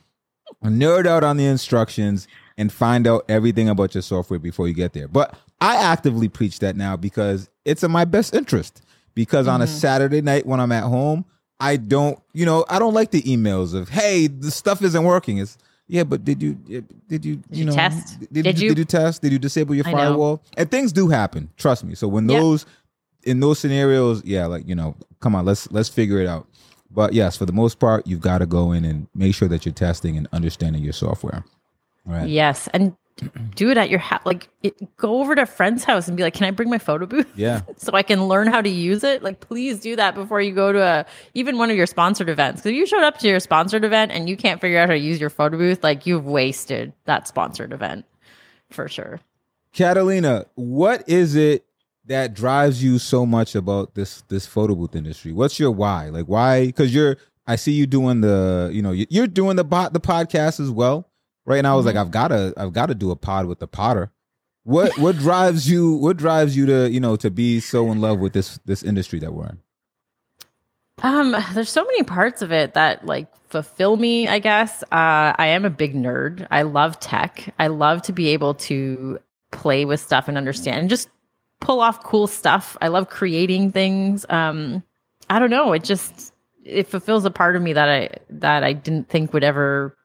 [0.63, 2.27] nerd out on the instructions
[2.57, 5.07] and find out everything about your software before you get there.
[5.07, 8.81] But I actively preach that now because it's in my best interest.
[9.15, 9.55] Because mm-hmm.
[9.55, 9.75] on a mm-hmm.
[9.75, 11.25] Saturday night when I'm at home,
[11.59, 15.37] I don't, you know, I don't like the emails of, "Hey, the stuff isn't working."
[15.37, 18.19] It's yeah, but did you did you did you, you know test?
[18.31, 19.21] Did, did you, did you test?
[19.21, 20.41] Did you disable your firewall?
[20.57, 21.49] And things do happen.
[21.57, 21.95] Trust me.
[21.95, 22.65] So when those
[23.23, 26.47] in those scenarios, yeah, like you know, come on, let's let's figure it out.
[26.89, 29.65] But yes, for the most part, you've got to go in and make sure that
[29.65, 31.43] you're testing and understanding your software.
[32.05, 32.27] Right.
[32.27, 32.95] Yes, and
[33.55, 34.21] do it at your house.
[34.25, 36.77] Like, it, go over to a friend's house and be like, "Can I bring my
[36.77, 37.27] photo booth?
[37.35, 40.53] Yeah, so I can learn how to use it." Like, please do that before you
[40.53, 42.61] go to a even one of your sponsored events.
[42.61, 44.93] Because if you showed up to your sponsored event and you can't figure out how
[44.93, 48.05] to use your photo booth, like you've wasted that sponsored event
[48.69, 49.19] for sure.
[49.73, 51.65] Catalina, what is it
[52.05, 55.31] that drives you so much about this this photo booth industry?
[55.31, 56.09] What's your why?
[56.09, 56.65] Like, why?
[56.65, 60.59] Because you're I see you doing the, you know, you're doing the bot the podcast
[60.59, 61.09] as well
[61.45, 61.73] right now.
[61.73, 61.97] I was mm-hmm.
[61.97, 64.11] like, I've got to, I've got to do a pod with the Potter.
[64.63, 65.93] What what drives you?
[65.95, 69.19] What drives you to you know to be so in love with this this industry
[69.19, 69.59] that we're in?
[71.01, 74.27] Um, there's so many parts of it that like fulfill me.
[74.27, 76.47] I guess uh, I am a big nerd.
[76.49, 77.53] I love tech.
[77.59, 79.19] I love to be able to
[79.51, 81.09] play with stuff and understand and just
[81.59, 82.77] pull off cool stuff.
[82.81, 84.25] I love creating things.
[84.29, 84.81] Um,
[85.29, 85.73] I don't know.
[85.73, 86.33] It just
[86.63, 89.97] it fulfills a part of me that I that I didn't think would ever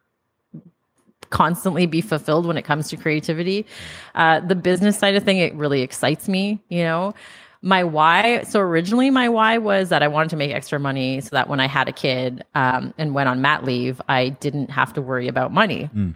[1.31, 3.67] constantly be fulfilled when it comes to creativity.
[4.15, 7.15] Uh, the business side of thing, it really excites me, you know.
[7.61, 11.31] My why, so originally my why was that I wanted to make extra money so
[11.33, 14.93] that when I had a kid um, and went on mat leave, I didn't have
[14.93, 15.91] to worry about money.
[15.95, 16.15] Mm.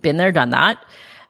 [0.00, 0.82] Been there, done that.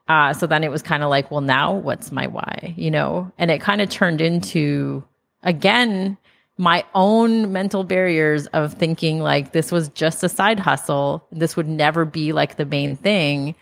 [0.06, 3.30] Uh, so then it was kind of like, well, now what's my why, you know?
[3.38, 5.02] And it kind of turned into,
[5.42, 6.16] again,
[6.58, 11.24] my own mental barriers of thinking like this was just a side hustle.
[11.30, 13.54] This would never be like the main thing.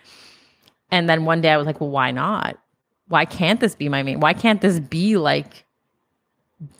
[0.90, 2.58] And then one day I was like, well, why not?
[3.08, 4.20] Why can't this be my main?
[4.20, 5.66] Why can't this be like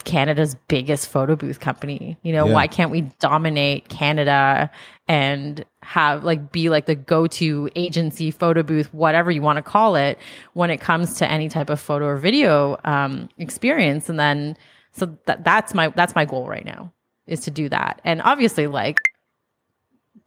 [0.05, 2.17] Canada's biggest photo booth company?
[2.23, 2.55] You know, yeah.
[2.55, 4.71] why can't we dominate Canada
[5.07, 9.97] and have like be like the go-to agency photo booth, whatever you want to call
[9.97, 10.19] it,
[10.55, 14.09] when it comes to any type of photo or video um, experience?
[14.09, 14.57] And then
[14.97, 16.93] so that that's my that's my goal right now
[17.27, 18.01] is to do that.
[18.05, 18.99] And obviously like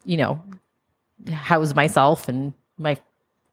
[0.05, 0.41] you know,
[1.32, 2.97] house myself and my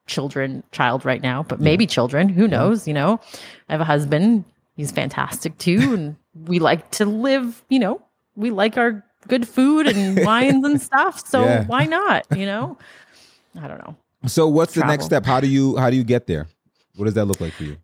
[0.07, 1.89] children child right now, but maybe yeah.
[1.89, 3.21] children, who knows, you know.
[3.69, 4.45] I have a husband,
[4.77, 8.01] he's fantastic too and we like to live, you know,
[8.37, 11.27] we like our good food and wines and stuff.
[11.27, 11.65] So yeah.
[11.65, 12.79] why not, you know?
[13.61, 13.97] I don't know.
[14.27, 14.89] So what's Travel.
[14.89, 15.25] the next step?
[15.25, 16.47] How do you how do you get there?
[16.97, 17.77] What does that look like for you?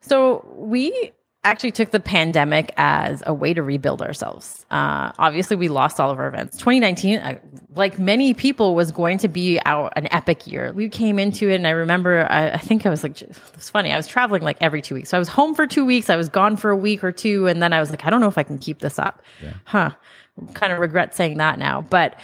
[0.00, 1.12] So we
[1.48, 4.64] actually took the pandemic as a way to rebuild ourselves.
[4.70, 6.56] Uh, obviously, we lost all of our events.
[6.58, 7.38] 2019, uh,
[7.74, 10.72] like many people, was going to be our, an epic year.
[10.72, 13.68] We came into it, and I remember, I, I think I was like, it was
[13.68, 13.92] funny.
[13.92, 15.10] I was traveling like every two weeks.
[15.10, 16.08] So I was home for two weeks.
[16.08, 18.20] I was gone for a week or two, and then I was like, I don't
[18.20, 19.22] know if I can keep this up.
[19.42, 19.54] Yeah.
[19.64, 19.90] Huh.
[20.54, 22.18] Kind of regret saying that now, but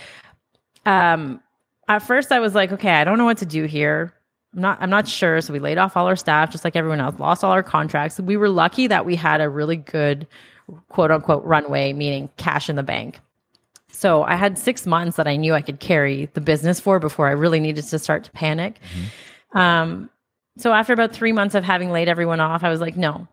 [0.86, 1.40] um,
[1.88, 4.13] at first I was like, okay, I don't know what to do here.
[4.54, 5.40] I'm not I'm not sure.
[5.40, 8.20] So we laid off all our staff, just like everyone else, lost all our contracts.
[8.20, 10.26] We were lucky that we had a really good
[10.88, 13.20] quote unquote runway, meaning cash in the bank.
[13.90, 17.28] So I had six months that I knew I could carry the business for before
[17.28, 18.78] I really needed to start to panic.
[18.80, 19.58] Mm-hmm.
[19.58, 20.10] Um,
[20.56, 23.28] so after about three months of having laid everyone off, I was like, no,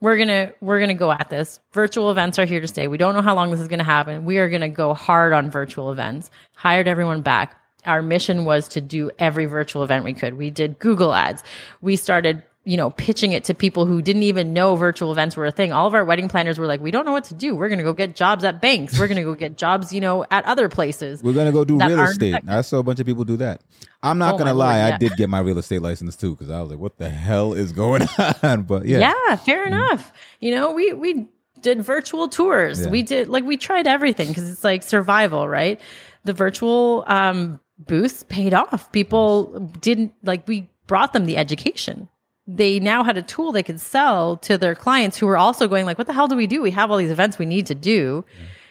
[0.00, 1.60] we're gonna we're gonna go at this.
[1.72, 2.88] Virtual events are here to stay.
[2.88, 4.24] We don't know how long this is gonna happen.
[4.24, 6.30] We are gonna go hard on virtual events.
[6.54, 10.34] Hired everyone back our mission was to do every virtual event we could.
[10.36, 11.42] We did Google ads.
[11.80, 15.46] We started, you know, pitching it to people who didn't even know virtual events were
[15.46, 15.72] a thing.
[15.72, 17.54] All of our wedding planners were like, we don't know what to do.
[17.54, 18.98] We're going to go get jobs at banks.
[18.98, 21.22] We're going to go get jobs, you know, at other places.
[21.22, 22.36] We're going to go do real estate.
[22.46, 23.62] I saw a bunch of people do that.
[24.02, 24.78] I'm not oh going to lie.
[24.78, 24.94] Lord, yeah.
[24.94, 27.52] I did get my real estate license too because I was like, what the hell
[27.52, 28.08] is going
[28.42, 28.62] on?
[28.62, 28.98] But yeah.
[28.98, 29.74] Yeah, fair mm-hmm.
[29.74, 30.12] enough.
[30.40, 31.28] You know, we, we,
[31.62, 32.82] did virtual tours.
[32.82, 32.88] Yeah.
[32.88, 35.80] We did like we tried everything because it's like survival, right?
[36.24, 38.90] The virtual um booths paid off.
[38.92, 42.08] People didn't like we brought them the education.
[42.46, 45.86] they now had a tool they could sell to their clients who were also going
[45.86, 46.60] like, what the hell do we do?
[46.62, 48.24] We have all these events we need to do.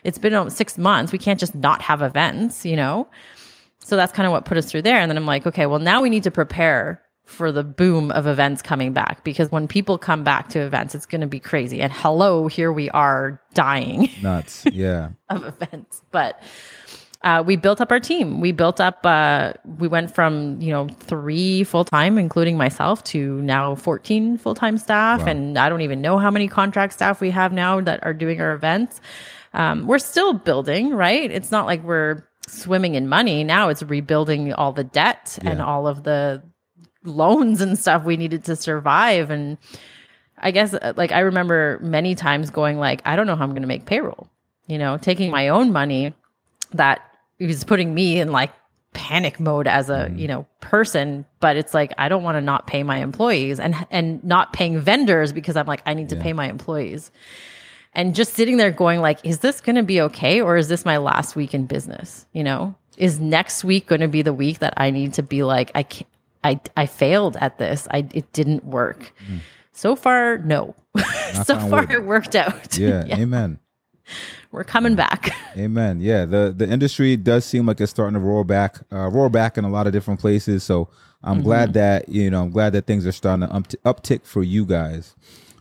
[0.03, 1.11] It's been um, six months.
[1.13, 3.07] We can't just not have events, you know?
[3.79, 4.97] So that's kind of what put us through there.
[4.99, 8.27] And then I'm like, okay, well, now we need to prepare for the boom of
[8.27, 11.79] events coming back because when people come back to events, it's going to be crazy.
[11.81, 14.09] And hello, here we are dying.
[14.21, 14.65] Nuts.
[14.73, 15.09] Yeah.
[15.29, 16.01] of events.
[16.11, 16.41] But
[17.21, 18.39] uh, we built up our team.
[18.39, 23.41] We built up, uh, we went from, you know, three full time, including myself, to
[23.41, 25.21] now 14 full time staff.
[25.21, 25.27] Wow.
[25.27, 28.39] And I don't even know how many contract staff we have now that are doing
[28.39, 29.01] our events.
[29.53, 31.29] Um, we're still building, right?
[31.29, 33.43] It's not like we're swimming in money.
[33.43, 35.49] Now it's rebuilding all the debt yeah.
[35.51, 36.41] and all of the
[37.03, 39.29] loans and stuff we needed to survive.
[39.29, 39.57] And
[40.37, 43.51] I guess, uh, like, I remember many times going, like, I don't know how I'm
[43.51, 44.29] going to make payroll,
[44.67, 46.13] you know, taking my own money
[46.73, 47.01] that
[47.47, 48.51] was putting me in like
[48.93, 50.17] panic mode as a mm.
[50.17, 53.75] you know person but it's like i don't want to not pay my employees and
[53.91, 56.23] and not paying vendors because i'm like i need to yeah.
[56.23, 57.11] pay my employees
[57.93, 60.85] and just sitting there going like is this going to be okay or is this
[60.85, 64.57] my last week in business you know is next week going to be the week
[64.59, 66.09] that i need to be like i can't,
[66.43, 69.39] i i failed at this i it didn't work mm.
[69.71, 70.75] so far no
[71.45, 73.17] so far it worked out yeah, yeah.
[73.17, 73.59] amen
[74.51, 75.31] we're coming back.
[75.57, 76.01] Amen.
[76.01, 79.57] Yeah, the the industry does seem like it's starting to roar back, uh, roar back
[79.57, 80.63] in a lot of different places.
[80.63, 80.89] So
[81.23, 81.43] I'm mm-hmm.
[81.43, 84.65] glad that you know I'm glad that things are starting to upt- uptick for you
[84.65, 85.15] guys.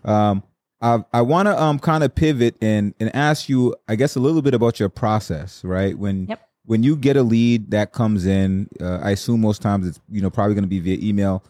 [0.04, 0.42] Um,
[0.80, 4.20] I I want to um kind of pivot and and ask you, I guess, a
[4.20, 5.98] little bit about your process, right?
[5.98, 6.48] When yep.
[6.64, 10.22] when you get a lead that comes in, uh, I assume most times it's you
[10.22, 11.44] know probably going to be via email.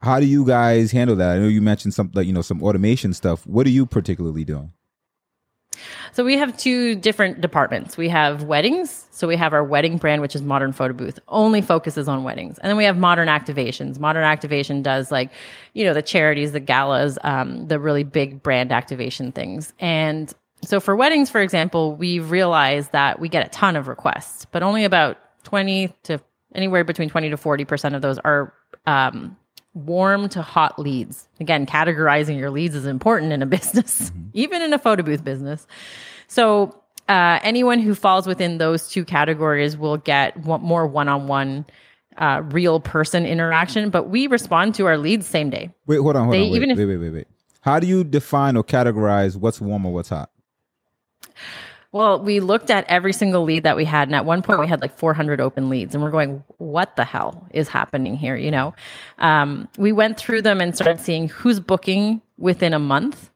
[0.00, 1.36] How do you guys handle that?
[1.36, 3.46] I know you mentioned some like you know some automation stuff.
[3.46, 4.72] What are you particularly doing?
[6.12, 7.96] So we have two different departments.
[7.96, 9.06] We have weddings.
[9.10, 12.58] So we have our wedding brand, which is Modern Photo Booth, only focuses on weddings.
[12.58, 13.98] And then we have modern activations.
[13.98, 15.30] Modern activation does like,
[15.74, 19.72] you know, the charities, the galas, um, the really big brand activation things.
[19.78, 20.32] And
[20.64, 24.62] so for weddings, for example, we've realized that we get a ton of requests, but
[24.62, 26.20] only about 20 to
[26.54, 28.52] anywhere between 20 to 40% of those are
[28.86, 29.36] um,
[29.86, 31.28] warm to hot leads.
[31.40, 34.28] Again, categorizing your leads is important in a business, mm-hmm.
[34.32, 35.66] even in a photo booth business.
[36.26, 41.64] So, uh, anyone who falls within those two categories will get more one on one
[42.52, 45.70] real person interaction, but we respond to our leads same day.
[45.86, 46.50] Wait, hold on, hold they, on.
[46.50, 47.26] Wait, even if, wait, wait, wait, wait.
[47.60, 50.30] How do you define or categorize what's warm or what's hot?
[51.92, 54.08] Well, we looked at every single lead that we had.
[54.08, 55.94] And at one point, we had like 400 open leads.
[55.94, 58.36] And we're going, what the hell is happening here?
[58.36, 58.74] You know,
[59.18, 63.30] um, we went through them and started seeing who's booking within a month,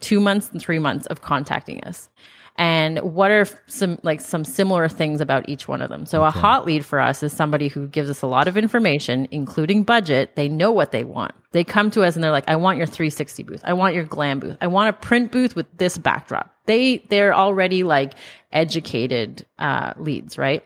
[0.00, 2.08] two months, and three months of contacting us
[2.56, 6.38] and what are some like some similar things about each one of them so okay.
[6.38, 9.82] a hot lead for us is somebody who gives us a lot of information including
[9.82, 12.76] budget they know what they want they come to us and they're like i want
[12.76, 15.96] your 360 booth i want your glam booth i want a print booth with this
[15.96, 18.14] backdrop they they're already like
[18.52, 20.64] educated uh, leads right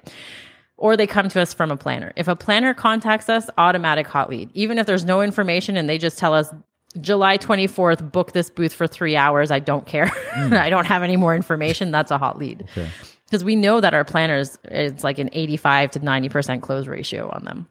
[0.77, 2.13] or they come to us from a planner.
[2.17, 4.51] If a planner contacts us, automatic hot lead.
[4.55, 6.53] Even if there's no information and they just tell us
[7.01, 9.51] July 24th, book this booth for three hours.
[9.51, 10.07] I don't care.
[10.07, 10.53] Mm.
[10.59, 11.91] I don't have any more information.
[11.91, 12.67] That's a hot lead.
[12.75, 13.45] Because okay.
[13.45, 17.69] we know that our planners, it's like an 85 to 90% close ratio on them.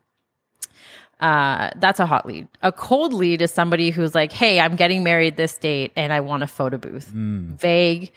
[1.19, 2.47] Uh, that's a hot lead.
[2.61, 6.19] A cold lead is somebody who's like, hey, I'm getting married this date and I
[6.19, 7.11] want a photo booth.
[7.13, 7.59] Mm.
[7.59, 8.11] Vague.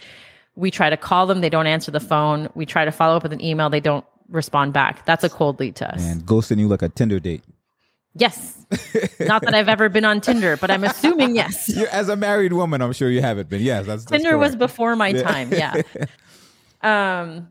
[0.56, 2.48] We try to call them, they don't answer the phone.
[2.54, 5.04] We try to follow up with an email, they don't respond back.
[5.04, 6.02] That's a cold lead to us.
[6.02, 7.44] And ghosting you like a Tinder date.
[8.14, 8.66] Yes.
[9.20, 11.68] Not that I've ever been on Tinder, but I'm assuming yes.
[11.76, 13.62] You're, as a married woman, I'm sure you haven't been.
[13.62, 15.52] Yes, that's, that's Tinder was before my time.
[15.52, 15.82] Yeah.
[16.82, 17.48] um.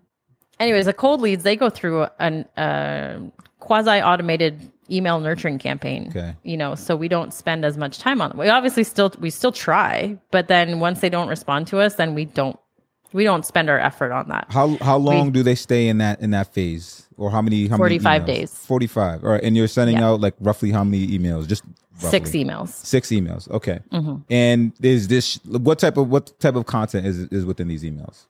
[0.60, 3.20] Anyways, the cold leads they go through an uh,
[3.60, 6.08] quasi automated email nurturing campaign.
[6.10, 6.36] Okay.
[6.44, 8.38] You know, so we don't spend as much time on them.
[8.38, 12.16] We obviously still we still try, but then once they don't respond to us, then
[12.16, 12.60] we don't
[13.14, 14.48] we don't spend our effort on that.
[14.50, 17.08] How how long we, do they stay in that in that phase?
[17.18, 17.68] or how many?
[17.68, 18.54] How 45 many days.
[18.54, 19.24] 45.
[19.24, 19.44] All right.
[19.44, 20.10] And you're sending yeah.
[20.10, 21.48] out like roughly how many emails?
[21.48, 21.64] Just
[21.96, 22.10] roughly.
[22.10, 22.70] six emails.
[22.70, 23.50] Six emails.
[23.50, 23.80] Okay.
[23.92, 24.18] Mm-hmm.
[24.30, 28.28] And is this what type of what type of content is is within these emails?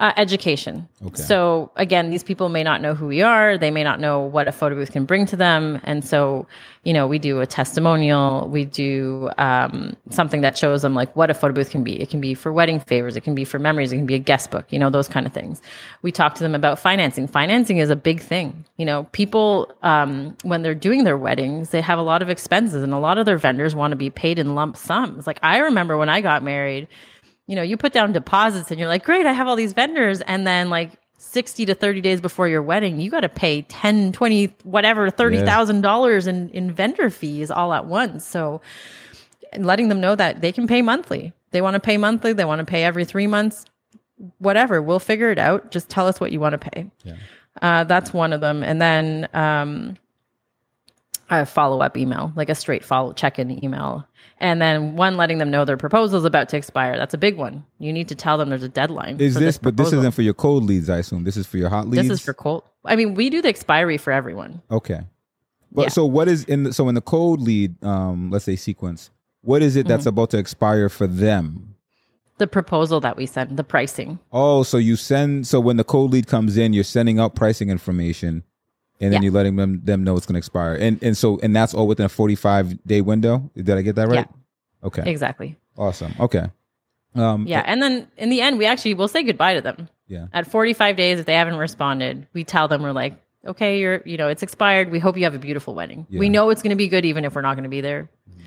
[0.00, 0.88] Uh, education.
[1.04, 1.22] Okay.
[1.22, 3.58] So again, these people may not know who we are.
[3.58, 5.78] They may not know what a photo booth can bring to them.
[5.84, 6.46] And so,
[6.84, 8.48] you know, we do a testimonial.
[8.48, 12.00] We do um, something that shows them like what a photo booth can be.
[12.00, 13.14] It can be for wedding favors.
[13.14, 13.92] It can be for memories.
[13.92, 14.64] It can be a guest book.
[14.70, 15.60] You know, those kind of things.
[16.00, 17.28] We talk to them about financing.
[17.28, 18.64] Financing is a big thing.
[18.78, 22.82] You know, people um, when they're doing their weddings, they have a lot of expenses,
[22.82, 25.26] and a lot of their vendors want to be paid in lump sums.
[25.26, 26.88] Like I remember when I got married
[27.50, 30.20] you know, you put down deposits and you're like, great, I have all these vendors.
[30.20, 34.12] And then like 60 to 30 days before your wedding, you got to pay 10,
[34.12, 38.24] 20, whatever, $30,000 in, in vendor fees all at once.
[38.24, 38.60] So
[39.58, 41.32] letting them know that they can pay monthly.
[41.50, 43.64] They want to pay monthly, they want to pay every three months,
[44.38, 44.80] whatever.
[44.80, 45.72] We'll figure it out.
[45.72, 46.88] Just tell us what you want to pay.
[47.02, 47.16] Yeah.
[47.60, 48.62] Uh, that's one of them.
[48.62, 49.96] And then um,
[51.28, 54.06] a follow up email, like a straight follow check in email.
[54.40, 56.96] And then one letting them know their proposal is about to expire.
[56.96, 57.64] That's a big one.
[57.78, 59.20] You need to tell them there's a deadline.
[59.20, 61.24] Is this, this but this isn't for your cold leads, I assume.
[61.24, 62.08] This is for your hot leads.
[62.08, 62.64] This is for cold.
[62.86, 64.62] I mean, we do the expiry for everyone.
[64.70, 65.00] Okay.
[65.72, 65.88] But yeah.
[65.88, 69.10] so what is in the, so in the cold lead, um, let's say sequence,
[69.42, 70.08] what is it that's mm-hmm.
[70.08, 71.74] about to expire for them?
[72.38, 74.18] The proposal that we send, the pricing.
[74.32, 77.68] Oh, so you send so when the cold lead comes in, you're sending out pricing
[77.68, 78.42] information
[79.00, 79.26] and then yeah.
[79.26, 80.74] you're letting them them know it's going to expire.
[80.74, 83.50] And and so and that's all within a 45 day window.
[83.56, 84.26] Did I get that right?
[84.28, 84.86] Yeah.
[84.86, 85.10] Okay.
[85.10, 85.56] Exactly.
[85.76, 86.14] Awesome.
[86.20, 86.46] Okay.
[87.14, 89.88] Um, yeah, and then in the end, we actually will say goodbye to them.
[90.06, 90.26] Yeah.
[90.32, 94.16] At 45 days, if they haven't responded, we tell them we're like, okay, you're you
[94.16, 94.90] know it's expired.
[94.90, 96.06] We hope you have a beautiful wedding.
[96.08, 96.20] Yeah.
[96.20, 98.08] We know it's going to be good even if we're not going to be there.
[98.30, 98.42] Mm-hmm.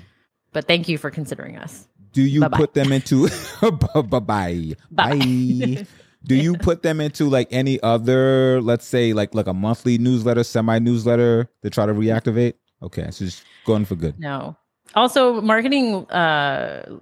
[0.52, 1.86] But thank you for considering us.
[2.12, 2.56] Do you Bye-bye.
[2.56, 3.28] put them into
[3.94, 5.86] bye bye bye?
[6.26, 10.44] Do you put them into like any other, let's say like like a monthly newsletter,
[10.44, 12.54] semi newsletter to try to reactivate?
[12.82, 14.18] Okay, so just going for good.
[14.18, 14.56] No.
[14.94, 16.96] Also, marketing uh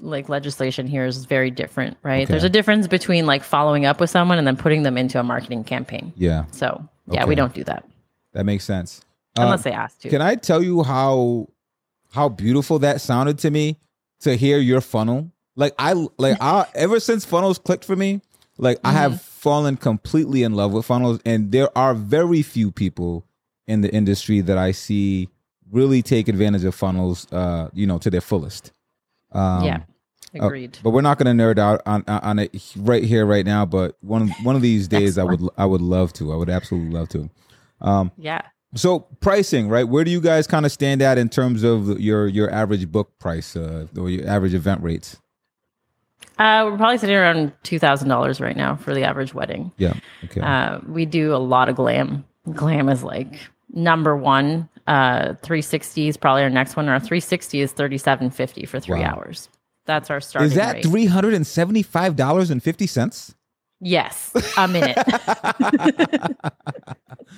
[0.00, 2.24] like legislation here is very different, right?
[2.24, 2.32] Okay.
[2.32, 5.22] There's a difference between like following up with someone and then putting them into a
[5.22, 6.12] marketing campaign.
[6.16, 6.44] Yeah.
[6.50, 7.28] So yeah, okay.
[7.28, 7.84] we don't do that.
[8.32, 9.00] That makes sense.
[9.36, 10.08] Unless uh, they ask to.
[10.10, 11.48] Can I tell you how
[12.12, 13.78] how beautiful that sounded to me
[14.20, 15.30] to hear your funnel?
[15.54, 18.20] Like I like I ever since funnels clicked for me,
[18.58, 18.86] like mm-hmm.
[18.88, 19.40] I have mm-hmm.
[19.40, 23.26] fallen completely in love with funnels, and there are very few people
[23.66, 25.28] in the industry that I see
[25.70, 28.72] really take advantage of funnels, uh, you know, to their fullest.
[29.32, 29.80] Um, yeah,
[30.40, 30.76] uh, agreed.
[30.76, 33.66] Uh, but we're not going to nerd out on on it right here, right now.
[33.66, 36.32] But one one of these days, I would I would love to.
[36.32, 37.30] I would absolutely love to.
[37.80, 38.42] Um, yeah.
[38.74, 39.84] So pricing, right?
[39.84, 43.18] Where do you guys kind of stand at in terms of your your average book
[43.18, 45.16] price uh, or your average event rates?
[46.38, 49.72] Uh, we're probably sitting around two thousand dollars right now for the average wedding.
[49.78, 49.94] Yeah.
[50.24, 50.40] Okay.
[50.40, 52.24] Uh, we do a lot of glam.
[52.52, 53.40] Glam is like
[53.72, 54.68] number one.
[54.86, 56.88] Uh, 360 is probably our next one.
[56.88, 59.16] Our 360 is 37.50 for three wow.
[59.16, 59.48] hours.
[59.84, 60.50] That's our starting.
[60.50, 63.34] Is that three hundred and seventy five dollars and fifty cents?
[63.80, 64.96] Yes, a minute.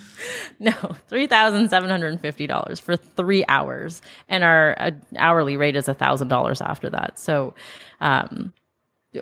[0.58, 0.72] no,
[1.08, 5.76] three thousand seven hundred and fifty dollars for three hours, and our uh, hourly rate
[5.76, 7.18] is a thousand dollars after that.
[7.18, 7.54] So,
[8.00, 8.54] um,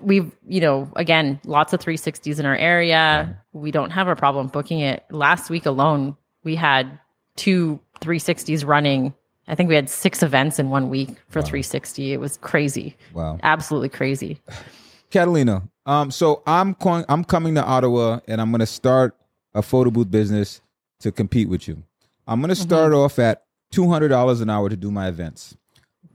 [0.02, 3.42] we've you know again lots of 360s in our area.
[3.52, 5.04] We don't have a problem booking it.
[5.10, 6.98] Last week alone we had
[7.36, 9.14] two 360s running.
[9.48, 11.46] I think we had six events in one week for wow.
[11.46, 12.96] 360 it was crazy.
[13.12, 13.38] Wow.
[13.42, 14.40] Absolutely crazy.
[15.10, 19.16] Catalina um so i'm going i'm coming to ottawa and i'm going to start
[19.54, 20.60] a photo booth business
[21.00, 21.82] to compete with you.
[22.26, 23.00] I'm going to start mm-hmm.
[23.00, 25.56] off at $200 an hour to do my events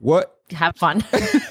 [0.02, 1.04] what have fun.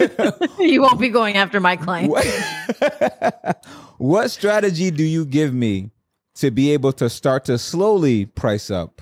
[0.59, 2.11] you won't be going after my clients.
[2.11, 3.64] What,
[3.98, 5.90] what strategy do you give me
[6.34, 9.01] to be able to start to slowly price up?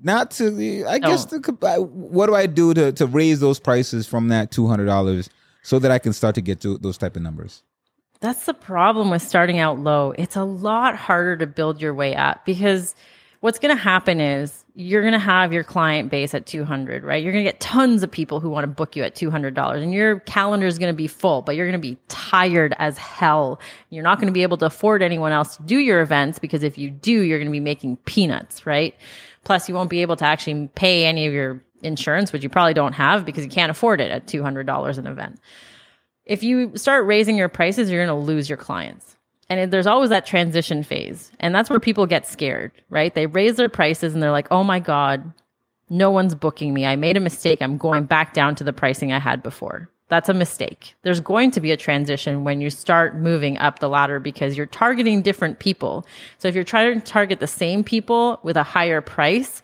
[0.00, 1.38] Not to, I guess, the,
[1.90, 5.28] what do I do to, to raise those prices from that $200
[5.62, 7.64] so that I can start to get to those type of numbers?
[8.20, 10.12] That's the problem with starting out low.
[10.16, 12.94] It's a lot harder to build your way up because
[13.40, 17.20] what's going to happen is you're going to have your client base at 200 right?
[17.20, 19.92] You're going to get tons of people who want to book you at $200 and
[19.92, 23.58] your calendar is going to be full but you're going to be tired as hell.
[23.90, 26.62] You're not going to be able to afford anyone else to do your events because
[26.62, 28.94] if you do you're going to be making peanuts right?
[29.42, 32.74] Plus you won't be able to actually pay any of your insurance which you probably
[32.74, 35.40] don't have because you can't afford it at $200 an event.
[36.24, 39.16] If you start raising your prices you're going to lose your clients
[39.50, 41.30] and it, there's always that transition phase.
[41.40, 43.14] And that's where people get scared, right?
[43.14, 45.32] They raise their prices and they're like, oh my God,
[45.88, 46.84] no one's booking me.
[46.84, 47.62] I made a mistake.
[47.62, 49.90] I'm going back down to the pricing I had before.
[50.08, 50.94] That's a mistake.
[51.02, 54.66] There's going to be a transition when you start moving up the ladder because you're
[54.66, 56.06] targeting different people.
[56.38, 59.62] So if you're trying to target the same people with a higher price,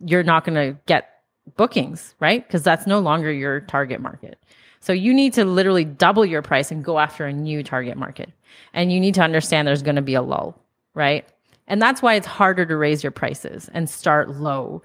[0.00, 1.10] you're not going to get
[1.56, 2.46] bookings, right?
[2.46, 4.38] Because that's no longer your target market.
[4.80, 8.30] So you need to literally double your price and go after a new target market.
[8.72, 10.58] And you need to understand there's going to be a lull,
[10.94, 11.26] right?
[11.66, 14.82] And that's why it's harder to raise your prices and start low.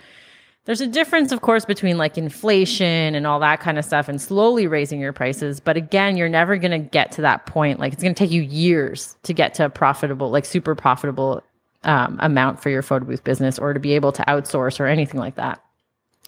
[0.66, 4.22] There's a difference, of course, between like inflation and all that kind of stuff and
[4.22, 5.60] slowly raising your prices.
[5.60, 7.80] But again, you're never going to get to that point.
[7.80, 11.44] Like it's going to take you years to get to a profitable, like super profitable
[11.84, 15.20] um, amount for your photo booth business or to be able to outsource or anything
[15.20, 15.64] like that.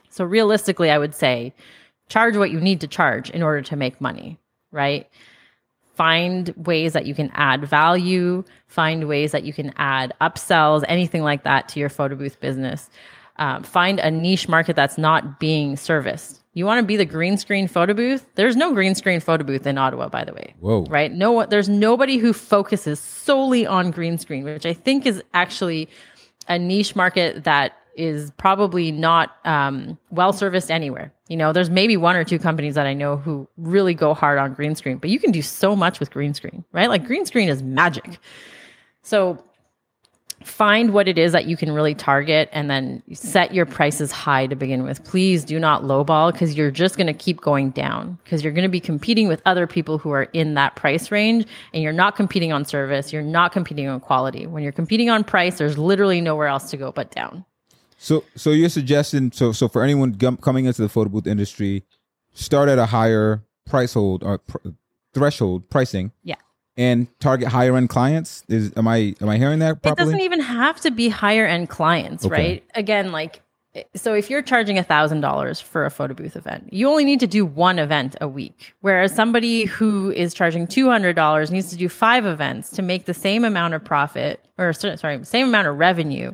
[0.09, 1.53] So realistically, I would say
[2.09, 4.37] charge what you need to charge in order to make money,
[4.71, 5.07] right?
[6.01, 11.21] Find ways that you can add value, find ways that you can add upsells, anything
[11.21, 12.89] like that to your photo booth business.
[13.37, 16.41] Uh, find a niche market that's not being serviced.
[16.55, 18.25] You want to be the green screen photo booth?
[18.33, 20.55] There's no green screen photo booth in Ottawa, by the way.
[20.59, 20.85] Whoa.
[20.85, 21.11] Right?
[21.11, 25.87] No, there's nobody who focuses solely on green screen, which I think is actually
[26.47, 31.13] a niche market that is probably not um, well serviced anywhere.
[31.27, 34.39] You know, there's maybe one or two companies that I know who really go hard
[34.39, 36.89] on green screen, but you can do so much with green screen, right?
[36.89, 38.17] Like green screen is magic.
[39.03, 39.43] So
[40.43, 44.47] find what it is that you can really target and then set your prices high
[44.47, 45.03] to begin with.
[45.03, 48.63] Please do not lowball because you're just going to keep going down because you're going
[48.63, 52.15] to be competing with other people who are in that price range and you're not
[52.15, 54.47] competing on service, you're not competing on quality.
[54.47, 57.45] When you're competing on price, there's literally nowhere else to go but down.
[58.03, 61.83] So, so you're suggesting so so for anyone coming into the photo booth industry,
[62.33, 64.69] start at a higher price hold or pr-
[65.13, 66.11] threshold pricing.
[66.23, 66.35] Yeah.
[66.75, 68.43] And target higher end clients.
[68.47, 70.01] Is am I am I hearing that properly?
[70.01, 72.33] It doesn't even have to be higher end clients, okay.
[72.33, 72.63] right?
[72.73, 73.43] Again, like
[73.93, 77.19] so if you're charging a thousand dollars for a photo booth event, you only need
[77.19, 78.73] to do one event a week.
[78.81, 83.05] Whereas somebody who is charging two hundred dollars needs to do five events to make
[83.05, 86.33] the same amount of profit or sorry, same amount of revenue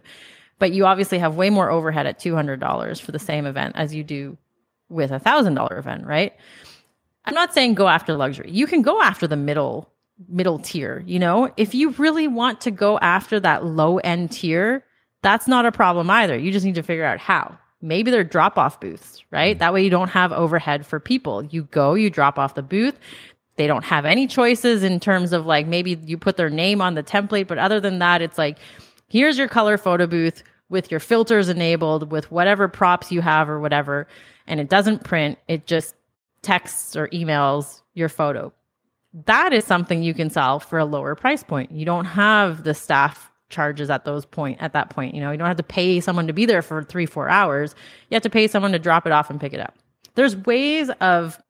[0.60, 4.03] but you obviously have way more overhead at $200 for the same event as you
[4.03, 4.38] do
[4.89, 6.34] with a $1000 event, right?
[7.26, 8.49] I'm not saying go after luxury.
[8.51, 9.89] You can go after the middle
[10.28, 11.51] middle tier, you know?
[11.58, 14.84] If you really want to go after that low end tier,
[15.22, 16.38] that's not a problem either.
[16.38, 17.58] You just need to figure out how.
[17.82, 19.55] Maybe they're drop off booths, right?
[19.55, 19.60] Mm-hmm.
[19.60, 21.43] That way you don't have overhead for people.
[21.45, 22.97] You go, you drop off the booth.
[23.58, 26.95] They don't have any choices in terms of like maybe you put their name on
[26.95, 28.58] the template, but other than that, it's like
[29.08, 33.60] here's your color photo booth with your filters enabled, with whatever props you have or
[33.60, 34.08] whatever,
[34.47, 35.95] and it doesn't print, it just
[36.41, 38.53] texts or emails your photo.
[39.26, 41.72] That is something you can sell for a lower price point.
[41.72, 45.16] You don't have the staff charges at those point at that point.
[45.16, 47.76] You know, you don't have to pay someone to be there for three, four hours.
[48.10, 49.76] You have to pay someone to drop it off and pick it up.
[50.16, 51.41] There's ways of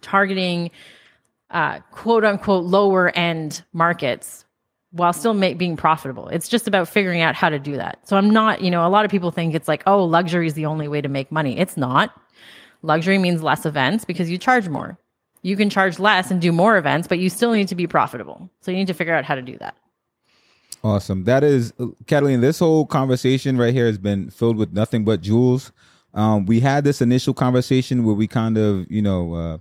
[0.00, 0.70] targeting
[1.50, 4.44] uh, quote unquote lower end markets
[4.90, 6.28] while still being profitable.
[6.28, 7.98] It's just about figuring out how to do that.
[8.08, 10.54] So I'm not, you know, a lot of people think it's like, oh, luxury is
[10.54, 11.58] the only way to make money.
[11.58, 12.18] It's not.
[12.82, 14.98] Luxury means less events because you charge more.
[15.42, 18.50] You can charge less and do more events, but you still need to be profitable.
[18.60, 19.76] So you need to figure out how to do that.
[20.82, 21.24] Awesome.
[21.24, 21.72] That is,
[22.06, 25.72] Catalina, this whole conversation right here has been filled with nothing but jewels.
[26.14, 29.58] Um, we had this initial conversation where we kind of, you know, uh,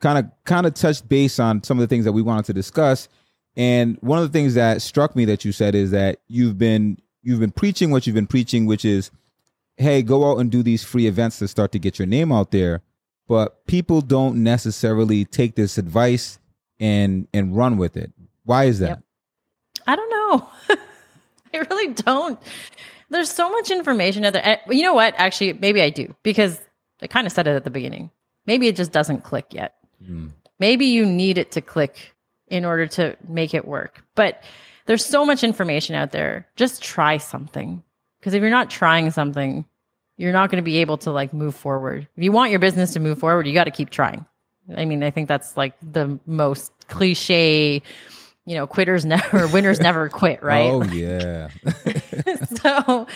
[0.00, 2.52] kind of kind of touched base on some of the things that we wanted to
[2.52, 3.08] discuss
[3.56, 6.98] and one of the things that struck me that you said is that you've been
[7.22, 9.10] you've been preaching what you've been preaching, which is,
[9.76, 12.50] hey, go out and do these free events to start to get your name out
[12.50, 12.82] there.
[13.28, 16.38] But people don't necessarily take this advice
[16.80, 18.12] and and run with it.
[18.44, 18.88] Why is that?
[18.88, 19.02] Yep.
[19.86, 20.48] I don't know.
[21.54, 22.40] I really don't.
[23.10, 24.60] There's so much information out there.
[24.70, 25.14] You know what?
[25.18, 26.58] Actually, maybe I do because
[27.02, 28.10] I kind of said it at the beginning.
[28.46, 29.74] Maybe it just doesn't click yet.
[30.02, 30.30] Mm.
[30.58, 32.11] Maybe you need it to click
[32.52, 34.04] in order to make it work.
[34.14, 34.44] But
[34.84, 36.46] there's so much information out there.
[36.54, 37.82] Just try something.
[38.20, 39.64] Because if you're not trying something,
[40.18, 42.06] you're not going to be able to like move forward.
[42.14, 44.26] If you want your business to move forward, you got to keep trying.
[44.76, 47.82] I mean, I think that's like the most cliche,
[48.44, 50.70] you know, quitters never, winners never quit, right?
[50.70, 51.48] Oh, yeah.
[52.60, 53.06] so,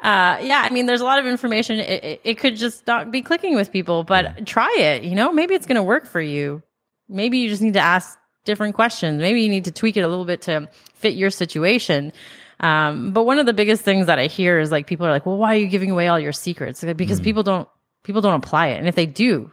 [0.00, 1.78] uh, yeah, I mean, there's a lot of information.
[1.78, 4.44] It, it, it, could just not be clicking with people, but yeah.
[4.44, 5.04] try it.
[5.04, 6.62] You know, maybe it's going to work for you.
[7.06, 9.20] Maybe you just need to ask different questions.
[9.20, 12.12] Maybe you need to tweak it a little bit to fit your situation.
[12.60, 15.26] Um, but one of the biggest things that I hear is like people are like,
[15.26, 17.24] "Well, why are you giving away all your secrets?" Because mm.
[17.24, 17.68] people don't
[18.04, 19.52] people don't apply it, and if they do,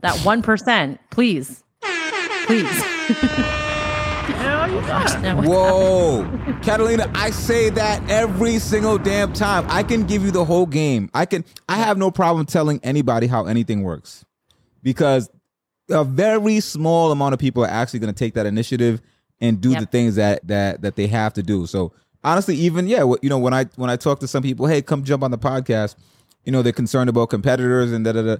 [0.00, 1.62] that one percent, please,
[2.46, 2.84] please.
[4.68, 6.26] Whoa,
[6.62, 7.10] Catalina!
[7.14, 9.66] I say that every single damn time.
[9.68, 11.10] I can give you the whole game.
[11.12, 11.44] I can.
[11.68, 14.24] I have no problem telling anybody how anything works,
[14.82, 15.28] because
[15.90, 19.00] a very small amount of people are actually going to take that initiative
[19.40, 19.80] and do yep.
[19.80, 21.66] the things that that that they have to do.
[21.66, 21.92] So
[22.24, 25.04] honestly, even yeah, you know, when I when I talk to some people, hey, come
[25.04, 25.96] jump on the podcast,
[26.44, 28.36] you know, they're concerned about competitors and da da da.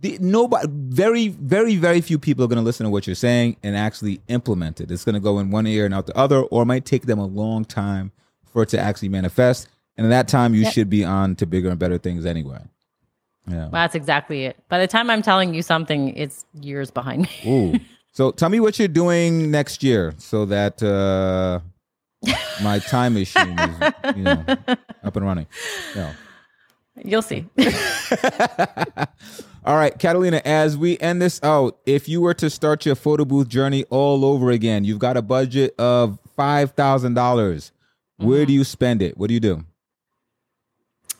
[0.00, 3.56] The, nobody, very, very, very few people are going to listen to what you're saying
[3.62, 4.90] and actually implement it.
[4.90, 7.02] It's going to go in one ear and out the other, or it might take
[7.02, 8.12] them a long time
[8.44, 9.68] for it to actually manifest.
[9.96, 10.72] And in that time, you yep.
[10.72, 12.60] should be on to bigger and better things anyway.
[13.46, 13.56] Yeah.
[13.64, 14.56] Well, that's exactly it.
[14.68, 17.30] By the time I'm telling you something, it's years behind me.
[17.46, 17.80] Ooh.
[18.16, 21.58] So tell me what you're doing next year so that uh,
[22.62, 24.44] my time machine is you know,
[25.02, 25.48] up and running.
[27.04, 27.44] You'll see.
[29.66, 33.24] All right, Catalina, as we end this out, if you were to start your photo
[33.24, 37.14] booth journey all over again, you've got a budget of 5,000.
[37.14, 37.72] dollars
[38.18, 38.46] Where Mm-hmm.
[38.46, 39.16] do you spend it?
[39.18, 39.64] What do you do?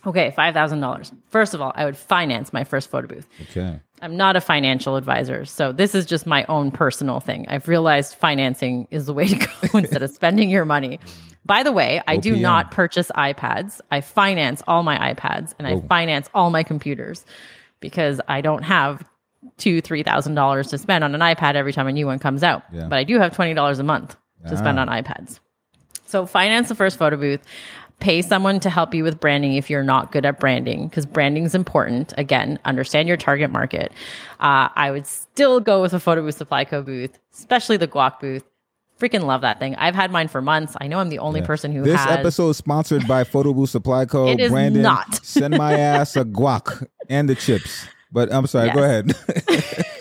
[0.06, 1.12] Okay, five thousand dollars.
[1.30, 3.26] First of all, I would finance my first photo booth.
[3.50, 3.80] Okay.
[4.02, 7.46] I'm not a financial advisor, so this is just my own personal thing.
[7.48, 9.36] I've realized financing is the way to
[9.70, 11.00] go instead of spending your money.
[11.46, 13.80] By the way, I do not purchase iPads.
[13.90, 15.80] I finance all my iPads and I Oh.
[15.88, 17.24] finance all my computers
[17.80, 19.02] because I don't have
[19.58, 22.42] two, three thousand dollars to spend on an iPad every time a new one comes
[22.42, 22.62] out.
[22.72, 22.86] Yeah.
[22.88, 24.16] But I do have twenty dollars a month
[24.48, 24.82] to spend Ah.
[24.82, 25.40] on iPads.
[26.06, 27.40] So finance the first photo booth.
[28.00, 31.44] Pay someone to help you with branding if you're not good at branding, because branding
[31.44, 32.12] is important.
[32.18, 33.92] Again, understand your target market.
[34.40, 38.20] Uh, I would still go with a photo booth supply co booth, especially the guac
[38.20, 38.44] booth.
[39.00, 39.74] Freaking love that thing.
[39.76, 40.76] I've had mine for months.
[40.80, 42.18] I know I'm the only person who This has.
[42.18, 44.28] episode is sponsored by Photo Booth Supply Co.
[44.28, 45.14] It is Brandon, not.
[45.24, 47.86] send my ass a guac and the chips.
[48.12, 49.12] But I'm sorry, go ahead.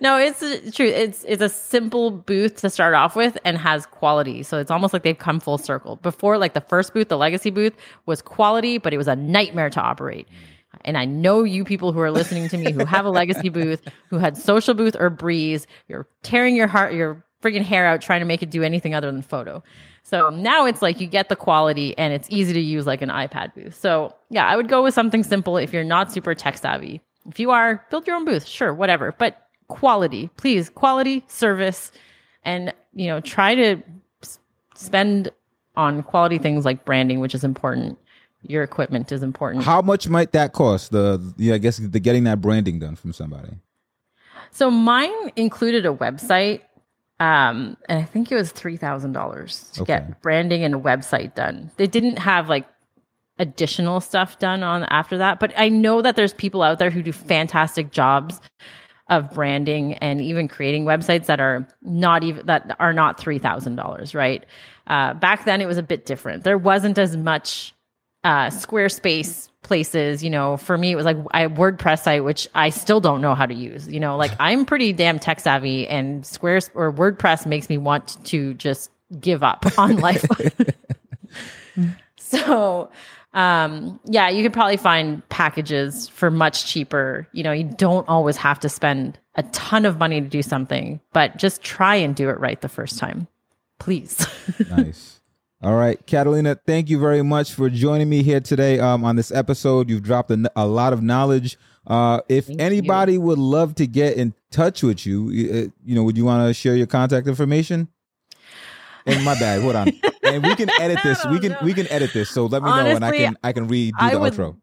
[0.00, 0.40] No, it's
[0.74, 0.86] true.
[0.86, 4.42] It's it's a simple booth to start off with and has quality.
[4.42, 5.96] So it's almost like they've come full circle.
[5.96, 7.74] Before, like the first booth, the legacy booth
[8.06, 10.28] was quality, but it was a nightmare to operate.
[10.84, 13.86] And I know you people who are listening to me who have a legacy booth,
[14.10, 18.20] who had social booth or breeze, you're tearing your heart, your freaking hair out trying
[18.20, 19.62] to make it do anything other than photo.
[20.02, 23.08] So now it's like you get the quality and it's easy to use like an
[23.08, 23.74] iPad booth.
[23.74, 27.00] So yeah, I would go with something simple if you're not super tech savvy.
[27.28, 29.14] If you are, build your own booth, sure, whatever.
[29.18, 31.92] But quality, please, quality, service,
[32.44, 33.82] and you know, try to
[34.22, 34.38] s-
[34.74, 35.30] spend
[35.76, 37.98] on quality things like branding, which is important.
[38.42, 39.64] Your equipment is important.
[39.64, 40.92] How much might that cost?
[40.92, 43.50] The yeah, I guess the getting that branding done from somebody.
[44.52, 46.60] So mine included a website,
[47.18, 49.94] um, and I think it was three thousand dollars to Okay.
[49.94, 51.70] get branding and a website done.
[51.76, 52.66] They didn't have like
[53.38, 57.02] additional stuff done on after that, but I know that there's people out there who
[57.02, 58.40] do fantastic jobs
[59.08, 63.76] of branding and even creating websites that are not even that are not three thousand
[63.76, 64.14] dollars.
[64.14, 64.44] Right?
[64.86, 66.44] Uh, back then, it was a bit different.
[66.44, 67.74] There wasn't as much
[68.24, 70.22] uh, Squarespace places.
[70.22, 73.34] You know, for me, it was like I WordPress site, which I still don't know
[73.34, 73.88] how to use.
[73.88, 78.24] You know, like I'm pretty damn tech savvy, and Squares or WordPress makes me want
[78.26, 78.90] to just
[79.20, 80.24] give up on life.
[82.18, 82.90] so,
[83.36, 87.28] um, yeah, you could probably find packages for much cheaper.
[87.32, 91.00] You know, you don't always have to spend a ton of money to do something,
[91.12, 93.28] but just try and do it right the first time,
[93.78, 94.26] please.
[94.70, 95.20] nice.
[95.62, 99.30] All right, Catalina, thank you very much for joining me here today um, on this
[99.30, 99.90] episode.
[99.90, 101.58] You've dropped a, a lot of knowledge.
[101.86, 106.04] Uh, if Thank anybody would love to get in touch with you, uh, you know,
[106.04, 107.88] would you want to share your contact information?
[109.04, 109.92] And my bad, hold on.
[110.34, 111.24] And we can edit this.
[111.26, 112.30] We can No, we can edit this.
[112.30, 114.56] So let me know, and I can I can redo I the would- outro.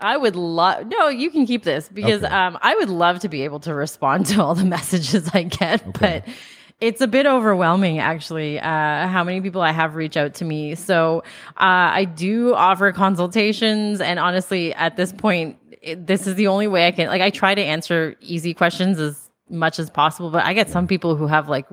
[0.00, 2.32] I would love no, you can keep this because Okay.
[2.34, 5.86] um I would love to be able to respond to all the messages I get,
[5.88, 6.22] Okay.
[6.24, 6.34] but
[6.80, 10.74] it's a bit overwhelming actually uh how many people I have reach out to me.
[10.74, 11.22] So
[11.56, 16.66] uh I do offer consultations and honestly at this point it, this is the only
[16.66, 20.44] way I can like I try to answer easy questions as much as possible, but
[20.44, 21.66] I get some people who have like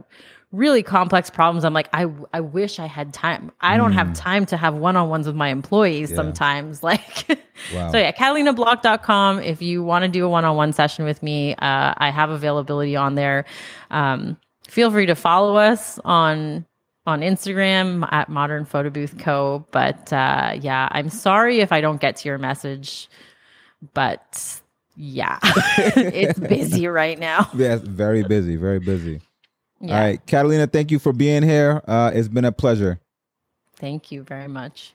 [0.51, 1.63] really complex problems.
[1.63, 3.51] I'm like, I, I wish I had time.
[3.61, 6.17] I don't have time to have one on ones with my employees Yeah.
[6.17, 6.81] sometimes.
[6.91, 7.39] Like,
[7.73, 7.91] Wow.
[7.91, 9.39] so yeah, catalinabloch.com.
[9.39, 12.29] If you want to do a one on one session with me, uh, I have
[12.31, 13.45] availability on there.
[13.91, 14.35] Um,
[14.67, 16.65] feel free to follow us on
[17.07, 19.65] on Instagram at Modern Photo Booth Co.
[19.71, 23.09] But uh, yeah, I'm sorry if I don't get to your message,
[23.93, 24.59] but
[24.95, 27.49] yeah, it's busy right now.
[27.55, 29.21] Yeah, very busy, very busy.
[29.81, 29.95] Yeah.
[29.95, 31.81] All right, Catalina, thank you for being here.
[31.87, 32.99] Uh, it's been a pleasure.
[33.75, 34.93] Thank you very much.